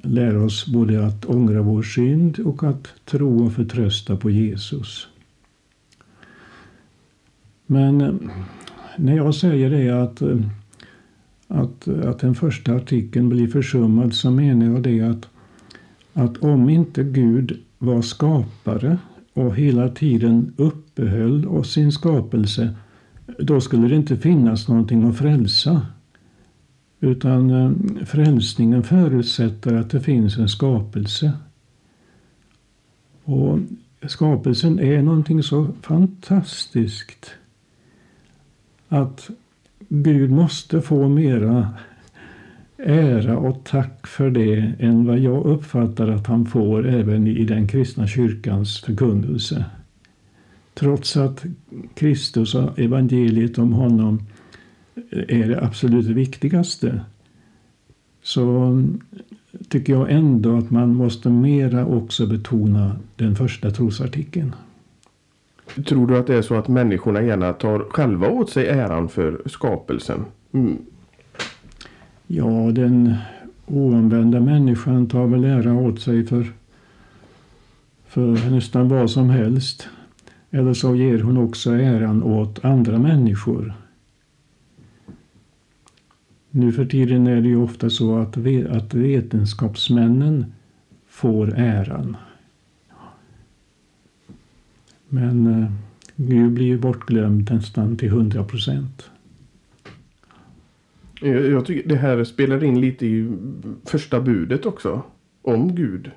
lär 0.03 0.37
oss 0.37 0.67
både 0.67 1.07
att 1.07 1.25
ångra 1.25 1.63
vår 1.63 1.83
synd 1.83 2.39
och 2.39 2.63
att 2.63 2.89
tro 3.05 3.47
och 3.47 3.53
förtrösta 3.53 4.17
på 4.17 4.31
Jesus. 4.31 5.09
Men 7.67 8.01
eh, 8.01 8.15
när 8.99 9.17
jag 9.17 9.35
säger 9.35 9.71
det 9.71 9.91
att, 10.03 10.23
eh, 10.23 10.39
att, 11.49 11.89
att 11.89 12.19
den 12.19 12.35
första 12.35 12.75
artikeln 12.75 13.29
blir 13.29 13.49
försummad 13.49 14.15
så 14.15 14.31
menar 14.31 14.67
jag 14.67 14.83
det 14.83 15.01
att, 15.01 15.29
att 16.13 16.37
om 16.37 16.69
inte 16.69 17.05
Gud 17.05 17.61
var 17.79 18.03
skapare 18.03 18.99
och 19.33 19.57
hela 19.57 19.89
tiden 19.89 20.53
uppehöll 20.57 21.47
oss 21.47 21.73
sin 21.73 21.93
skapelse 21.93 22.75
då 23.39 23.61
skulle 23.61 23.89
det 23.89 23.97
inte 23.97 24.17
finnas 24.17 24.69
någonting 24.69 25.09
att 25.09 25.19
frälsa. 25.19 25.87
Utan 27.01 27.51
eh, 27.51 28.05
frälsningen 28.05 28.83
förutsätter 28.83 29.75
att 29.75 29.91
det 29.91 30.01
finns 30.01 30.39
en 30.39 30.49
skapelse. 30.49 31.33
Och 33.25 33.59
skapelsen 34.09 34.79
är 34.79 35.03
någonting 35.03 35.43
så 35.43 35.69
fantastiskt 35.83 37.31
att 38.89 39.31
Gud 39.89 40.31
måste 40.31 40.81
få 40.81 41.09
mera 41.09 41.69
ära 42.85 43.39
och 43.39 43.65
tack 43.65 44.07
för 44.07 44.31
det 44.31 44.73
än 44.79 45.07
vad 45.07 45.19
jag 45.19 45.45
uppfattar 45.45 46.09
att 46.09 46.27
han 46.27 46.47
får 46.47 46.89
även 46.89 47.27
i 47.27 47.45
den 47.45 47.69
kristna 47.69 48.07
kyrkans 48.07 48.81
förkunnelse. 48.81 49.65
Trots 50.75 51.17
att 51.17 51.45
Kristus 51.95 52.55
och 52.55 52.79
evangeliet 52.79 53.59
om 53.59 53.73
honom 53.73 54.23
är 55.11 55.49
det 55.49 55.63
absolut 55.63 56.07
viktigaste 56.07 57.01
så 58.23 58.77
tycker 59.69 59.93
jag 59.93 60.11
ändå 60.11 60.57
att 60.57 60.71
man 60.71 60.95
måste 60.95 61.29
mera 61.29 61.87
också 61.87 62.27
betona 62.27 62.97
den 63.17 63.37
första 63.37 63.71
trosartikeln. 63.71 64.55
Tror 65.87 66.07
du 66.07 66.19
att 66.19 66.27
det 66.27 66.35
är 66.35 66.43
så 66.43 66.55
att 66.55 66.69
människorna 66.69 67.23
gärna 67.23 67.53
tar 67.53 67.79
själva 67.79 68.29
åt 68.29 68.51
sig 68.51 68.69
äran 68.69 69.09
för 69.09 69.43
skapelsen? 69.47 70.25
Mm. 70.53 70.79
Ja, 72.27 72.71
den 72.73 73.15
oomvända 73.67 74.41
människan 74.41 75.07
tar 75.07 75.27
väl 75.27 75.45
ära 75.45 75.75
åt 75.75 76.01
sig 76.01 76.27
för, 76.27 76.53
för 78.07 78.51
nästan 78.51 78.89
vad 78.89 79.11
som 79.11 79.31
helst. 79.31 79.89
Eller 80.51 80.75
så 80.75 80.95
ger 80.95 81.21
hon 81.21 81.37
också 81.37 81.71
äran 81.71 82.23
åt 82.23 82.65
andra 82.65 82.99
människor. 82.99 83.75
Nu 86.51 86.73
för 86.73 86.85
tiden 86.85 87.27
är 87.27 87.41
det 87.41 87.49
ju 87.49 87.57
ofta 87.57 87.91
så 87.91 88.19
att, 88.19 88.37
att 88.71 88.95
vetenskapsmännen 88.95 90.45
får 91.09 91.55
äran. 91.57 92.17
Men 95.09 95.47
eh, 95.47 95.71
Gud 96.17 96.53
blir 96.53 96.67
ju 96.67 96.79
bortglömd 96.79 97.51
nästan 97.51 97.97
till 97.97 98.11
hundra 98.11 98.45
procent. 98.45 99.11
Jag 101.21 101.67
tycker 101.67 101.89
det 101.89 101.97
här 101.97 102.25
spelar 102.25 102.65
in 102.65 102.81
lite 102.81 103.07
i 103.07 103.33
första 103.85 104.21
budet 104.21 104.67
också. 104.67 105.03
Om 105.43 105.75
Gud. 105.75 106.11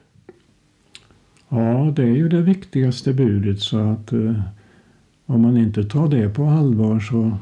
Ja, 1.49 1.93
det 1.95 2.03
är 2.03 2.15
ju 2.15 2.29
det 2.29 2.41
viktigaste 2.41 3.13
budet 3.13 3.59
så 3.59 3.77
att 3.77 4.13
eh, 4.13 4.41
om 5.25 5.41
man 5.41 5.57
inte 5.57 5.83
tar 5.83 6.07
det 6.07 6.29
på 6.29 6.45
allvar 6.45 6.99
så 6.99 7.37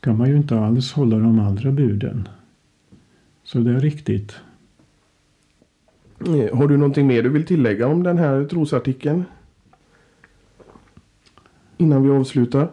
kan 0.00 0.18
man 0.18 0.28
ju 0.28 0.36
inte 0.36 0.58
alls 0.58 0.92
hålla 0.92 1.18
de 1.18 1.38
andra 1.38 1.70
buden. 1.70 2.28
Så 3.44 3.58
det 3.58 3.70
är 3.70 3.80
riktigt. 3.80 4.36
Eh, 6.20 6.58
har 6.58 6.68
du 6.68 6.76
någonting 6.76 7.06
mer 7.06 7.22
du 7.22 7.28
vill 7.28 7.46
tillägga 7.46 7.86
om 7.86 8.02
den 8.02 8.18
här 8.18 8.44
trosartikeln? 8.44 9.24
Innan 11.76 12.02
vi 12.02 12.10
avslutar. 12.10 12.68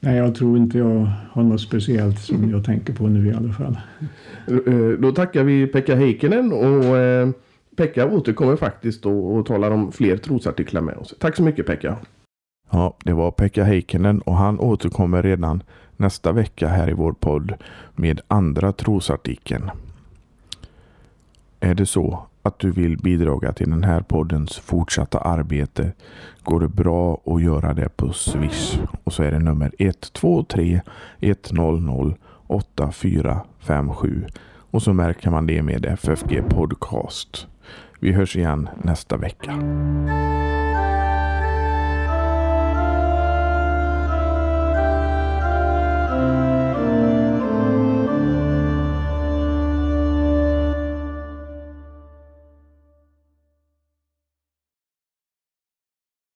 Nej, 0.00 0.16
jag 0.16 0.34
tror 0.34 0.58
inte 0.58 0.78
jag 0.78 1.08
har 1.30 1.42
något 1.42 1.60
speciellt 1.60 2.18
som 2.18 2.50
jag 2.50 2.64
tänker 2.64 2.92
på 2.92 3.06
nu 3.06 3.28
i 3.28 3.32
alla 3.32 3.52
fall. 3.52 3.78
Eh, 4.66 4.98
då 4.98 5.12
tackar 5.12 5.44
vi 5.44 5.66
Pekka 5.66 5.96
Heikkinen 5.96 6.52
och 6.52 6.96
eh, 6.96 7.30
Pekka 7.76 8.06
återkommer 8.06 8.56
faktiskt 8.56 9.06
och 9.06 9.46
talar 9.46 9.70
om 9.70 9.92
fler 9.92 10.16
trosartiklar 10.16 10.80
med 10.80 10.96
oss. 10.96 11.14
Tack 11.18 11.36
så 11.36 11.42
mycket 11.42 11.66
Pekka. 11.66 11.96
Ja, 12.70 12.96
det 13.04 13.12
var 13.12 13.30
Pekka 13.30 13.64
Heikkinen 13.64 14.20
och 14.20 14.36
han 14.36 14.60
återkommer 14.60 15.22
redan 15.22 15.62
nästa 15.96 16.32
vecka 16.32 16.68
här 16.68 16.90
i 16.90 16.92
vår 16.92 17.12
podd 17.12 17.52
med 17.94 18.20
andra 18.28 18.72
trosartikeln. 18.72 19.70
Är 21.60 21.74
det 21.74 21.86
så 21.86 22.26
att 22.42 22.58
du 22.58 22.70
vill 22.70 22.98
bidra 22.98 23.52
till 23.52 23.70
den 23.70 23.84
här 23.84 24.00
poddens 24.00 24.58
fortsatta 24.58 25.18
arbete 25.18 25.92
går 26.42 26.60
det 26.60 26.68
bra 26.68 27.20
att 27.26 27.42
göra 27.42 27.74
det 27.74 27.96
på 27.96 28.12
Swish. 28.12 28.78
Och 29.04 29.12
så 29.12 29.22
är 29.22 29.30
det 29.30 29.38
nummer 29.38 29.72
123 29.78 30.80
100 31.20 32.14
8457 32.46 34.26
och 34.70 34.82
så 34.82 34.92
märker 34.92 35.30
man 35.30 35.46
det 35.46 35.62
med 35.62 35.86
FFG 35.86 36.42
Podcast. 36.48 37.46
Vi 38.00 38.12
hörs 38.12 38.36
igen 38.36 38.68
nästa 38.82 39.16
vecka. 39.16 39.52